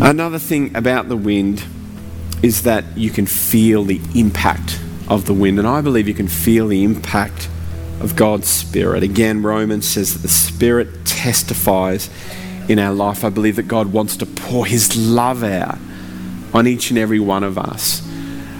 Another 0.00 0.38
thing 0.38 0.74
about 0.74 1.08
the 1.08 1.16
wind 1.16 1.62
is 2.42 2.62
that 2.62 2.84
you 2.96 3.10
can 3.10 3.26
feel 3.26 3.84
the 3.84 4.00
impact 4.14 4.80
of 5.08 5.26
the 5.26 5.34
wind. 5.34 5.58
And 5.58 5.68
I 5.68 5.80
believe 5.80 6.08
you 6.08 6.14
can 6.14 6.28
feel 6.28 6.68
the 6.68 6.82
impact 6.82 7.48
of 8.00 8.16
God's 8.16 8.48
Spirit. 8.48 9.02
Again, 9.02 9.42
Romans 9.42 9.86
says 9.86 10.14
that 10.14 10.22
the 10.22 10.28
Spirit 10.28 11.04
testifies 11.04 12.10
in 12.68 12.78
our 12.78 12.92
life. 12.92 13.24
I 13.24 13.30
believe 13.30 13.56
that 13.56 13.68
God 13.68 13.92
wants 13.92 14.16
to 14.18 14.26
pour 14.26 14.66
His 14.66 14.96
love 14.96 15.42
out 15.44 15.78
on 16.52 16.66
each 16.66 16.90
and 16.90 16.98
every 16.98 17.20
one 17.20 17.44
of 17.44 17.58
us. 17.58 18.06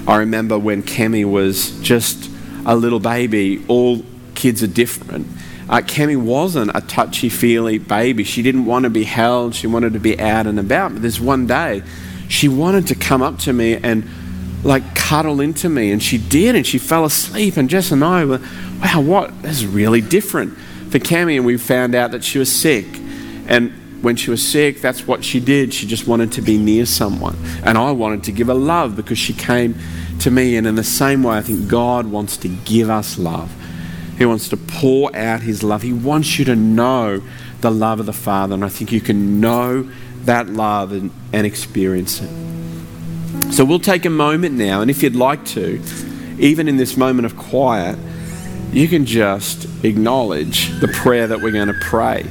I 0.06 0.16
remember 0.16 0.58
when 0.58 0.82
Kemi 0.82 1.24
was 1.24 1.78
just 1.80 2.30
a 2.64 2.76
little 2.76 3.00
baby, 3.00 3.64
all 3.68 4.04
kids 4.34 4.62
are 4.62 4.68
different. 4.68 5.26
Uh, 5.68 5.80
Kemi 5.80 6.16
wasn't 6.16 6.70
a 6.74 6.80
touchy 6.80 7.28
feely 7.28 7.78
baby. 7.78 8.24
She 8.24 8.42
didn't 8.42 8.66
want 8.66 8.84
to 8.84 8.90
be 8.90 9.04
held, 9.04 9.54
she 9.54 9.66
wanted 9.66 9.92
to 9.92 10.00
be 10.00 10.18
out 10.18 10.46
and 10.46 10.58
about. 10.58 10.92
But 10.92 11.02
there's 11.02 11.20
one 11.20 11.46
day 11.46 11.82
she 12.32 12.48
wanted 12.48 12.86
to 12.86 12.94
come 12.94 13.20
up 13.20 13.38
to 13.38 13.52
me 13.52 13.76
and 13.76 14.08
like 14.64 14.94
cuddle 14.94 15.40
into 15.40 15.68
me, 15.68 15.92
and 15.92 16.02
she 16.02 16.16
did, 16.16 16.56
and 16.56 16.66
she 16.66 16.78
fell 16.78 17.04
asleep. 17.04 17.58
And 17.58 17.68
Jess 17.68 17.92
and 17.92 18.02
I 18.02 18.24
were, 18.24 18.40
wow, 18.80 19.02
what? 19.02 19.42
This 19.42 19.58
is 19.58 19.66
really 19.66 20.00
different 20.00 20.56
for 20.90 20.98
Cami. 20.98 21.36
And 21.36 21.44
we 21.44 21.58
found 21.58 21.94
out 21.94 22.12
that 22.12 22.24
she 22.24 22.38
was 22.38 22.50
sick, 22.50 22.86
and 23.48 23.72
when 24.02 24.16
she 24.16 24.30
was 24.30 24.44
sick, 24.44 24.80
that's 24.80 25.06
what 25.06 25.24
she 25.24 25.40
did. 25.40 25.74
She 25.74 25.86
just 25.86 26.08
wanted 26.08 26.32
to 26.32 26.42
be 26.42 26.56
near 26.56 26.86
someone, 26.86 27.36
and 27.64 27.76
I 27.76 27.90
wanted 27.90 28.24
to 28.24 28.32
give 28.32 28.46
her 28.46 28.54
love 28.54 28.96
because 28.96 29.18
she 29.18 29.34
came 29.34 29.74
to 30.20 30.30
me. 30.30 30.56
And 30.56 30.66
in 30.66 30.74
the 30.76 30.84
same 30.84 31.22
way, 31.22 31.36
I 31.36 31.42
think 31.42 31.68
God 31.68 32.06
wants 32.06 32.38
to 32.38 32.48
give 32.48 32.88
us 32.88 33.18
love. 33.18 33.52
He 34.16 34.24
wants 34.24 34.48
to 34.48 34.56
pour 34.56 35.14
out 35.14 35.42
His 35.42 35.62
love. 35.62 35.82
He 35.82 35.92
wants 35.92 36.38
you 36.38 36.46
to 36.46 36.56
know 36.56 37.20
the 37.60 37.70
love 37.70 38.00
of 38.00 38.06
the 38.06 38.12
Father, 38.12 38.54
and 38.54 38.64
I 38.64 38.68
think 38.68 38.90
you 38.90 39.02
can 39.02 39.38
know 39.38 39.88
that 40.26 40.48
love 40.48 40.92
and, 40.92 41.10
and 41.32 41.46
experience 41.46 42.20
it. 42.20 42.30
So 43.52 43.64
we'll 43.64 43.78
take 43.78 44.04
a 44.04 44.10
moment 44.10 44.54
now, 44.54 44.80
and 44.80 44.90
if 44.90 45.02
you'd 45.02 45.16
like 45.16 45.44
to, 45.46 45.82
even 46.38 46.68
in 46.68 46.76
this 46.76 46.96
moment 46.96 47.26
of 47.26 47.36
quiet, 47.36 47.98
you 48.72 48.88
can 48.88 49.04
just 49.04 49.66
acknowledge 49.84 50.68
the 50.80 50.88
prayer 50.88 51.26
that 51.26 51.40
we're 51.40 51.52
going 51.52 51.68
to 51.68 51.78
pray. 51.80 52.26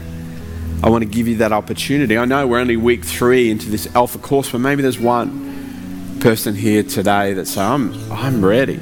I 0.83 0.89
want 0.89 1.03
to 1.03 1.09
give 1.09 1.27
you 1.27 1.37
that 1.37 1.51
opportunity. 1.51 2.17
I 2.17 2.25
know 2.25 2.47
we're 2.47 2.59
only 2.59 2.77
week 2.77 3.05
three 3.05 3.51
into 3.51 3.69
this 3.69 3.93
Alpha 3.95 4.17
course, 4.17 4.51
but 4.51 4.57
maybe 4.59 4.81
there's 4.81 4.99
one 4.99 6.17
person 6.19 6.55
here 6.55 6.81
today 6.81 7.33
that 7.33 7.45
says, 7.45 7.57
I'm, 7.59 8.11
I'm 8.11 8.43
ready. 8.43 8.79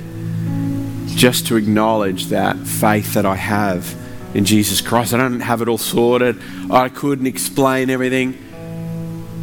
Just 1.07 1.47
to 1.47 1.57
acknowledge 1.57 2.27
that 2.27 2.57
faith 2.57 3.13
that 3.15 3.25
I 3.25 3.35
have 3.35 3.93
in 4.33 4.45
Jesus 4.45 4.79
Christ. 4.79 5.13
I 5.13 5.17
don't 5.17 5.41
have 5.41 5.61
it 5.61 5.67
all 5.67 5.77
sorted. 5.77 6.41
I 6.71 6.87
couldn't 6.87 7.27
explain 7.27 7.89
everything. 7.89 8.37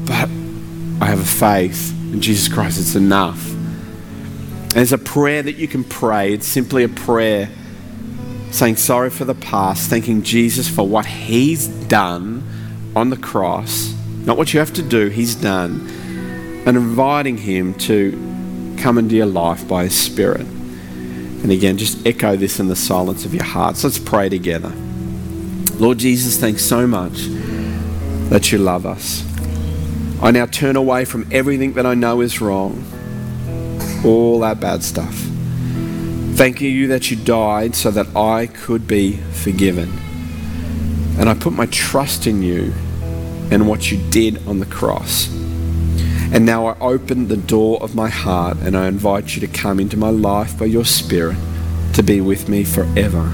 But 0.07 0.31
I 1.01 1.07
have 1.07 1.21
a 1.21 1.25
faith 1.25 1.93
in 2.13 2.21
Jesus 2.21 2.49
Christ, 2.49 2.79
it's 2.81 2.95
enough. 2.95 3.53
And 3.53 4.79
it's 4.79 4.93
a 4.93 4.99
prayer 4.99 5.43
that 5.43 5.57
you 5.57 5.69
can 5.69 5.85
pray. 5.85 6.33
It's 6.33 6.47
simply 6.47 6.85
a 6.85 6.89
prayer 6.89 7.51
saying 8.51 8.77
sorry 8.77 9.11
for 9.11 9.25
the 9.25 9.35
past, 9.35 9.91
thanking 9.91 10.23
Jesus 10.23 10.69
for 10.69 10.87
what 10.87 11.05
He's 11.07 11.67
done 11.67 12.47
on 12.95 13.11
the 13.11 13.17
cross, 13.17 13.95
not 14.25 14.37
what 14.37 14.55
you 14.55 14.61
have 14.61 14.73
to 14.75 14.83
do, 14.83 15.09
He's 15.09 15.35
done, 15.35 15.87
and 16.67 16.77
inviting 16.77 17.37
Him 17.37 17.75
to 17.75 18.13
come 18.79 18.99
into 18.99 19.17
your 19.17 19.27
life 19.27 19.67
by 19.67 19.85
His 19.85 19.99
Spirit. 19.99 20.47
And 20.47 21.51
again, 21.51 21.77
just 21.77 22.07
echo 22.07 22.37
this 22.37 22.61
in 22.61 22.69
the 22.69 22.77
silence 22.77 23.25
of 23.25 23.35
your 23.35 23.45
hearts. 23.45 23.85
Let's 23.85 23.99
pray 23.99 24.29
together. 24.29 24.73
Lord 25.79 25.99
Jesus, 25.99 26.39
thanks 26.39 26.65
so 26.65 26.87
much 26.87 27.27
that 28.31 28.53
you 28.53 28.59
love 28.59 28.87
us. 28.87 29.26
I 30.23 30.31
now 30.31 30.47
turn 30.47 30.77
away 30.77 31.05
from 31.05 31.29
everything 31.31 31.75
that 31.75 31.85
I 31.85 31.95
know 31.95 32.21
is 32.21 32.41
wrong, 32.41 32.85
all 34.05 34.41
that 34.41 34.61
bad 34.61 34.83
stuff. 34.83 35.15
Thanking 36.35 36.75
you 36.75 36.89
that 36.89 37.11
you 37.11 37.17
died 37.17 37.75
so 37.75 37.91
that 37.91 38.15
I 38.17 38.47
could 38.47 38.87
be 38.87 39.17
forgiven. 39.33 39.91
And 41.19 41.29
I 41.29 41.35
put 41.35 41.53
my 41.53 41.67
trust 41.67 42.27
in 42.27 42.43
you 42.43 42.73
and 43.51 43.69
what 43.69 43.91
you 43.91 43.99
did 44.11 44.47
on 44.47 44.59
the 44.59 44.67
cross. 44.67 45.29
And 46.33 46.45
now 46.45 46.67
I 46.67 46.79
open 46.81 47.29
the 47.29 47.37
door 47.37 47.83
of 47.83 47.95
my 47.95 48.09
heart 48.09 48.59
and 48.59 48.77
I 48.77 48.89
invite 48.89 49.35
you 49.35 49.41
to 49.41 49.47
come 49.47 49.79
into 49.79 49.97
my 49.97 50.11
life 50.11 50.59
by 50.59 50.65
your 50.65 50.85
Spirit 50.85 51.37
to 51.93 52.03
be 52.03 52.21
with 52.21 52.49
me 52.49 52.65
forever. 52.65 53.31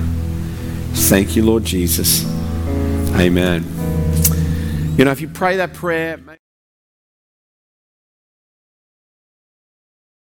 Thank 0.92 1.34
you, 1.34 1.44
Lord 1.44 1.64
Jesus. 1.64 2.24
Amen. 3.16 3.64
You 4.96 5.04
know, 5.04 5.10
if 5.10 5.20
you 5.20 5.28
pray 5.28 5.56
that 5.56 5.74
prayer, 5.74 6.18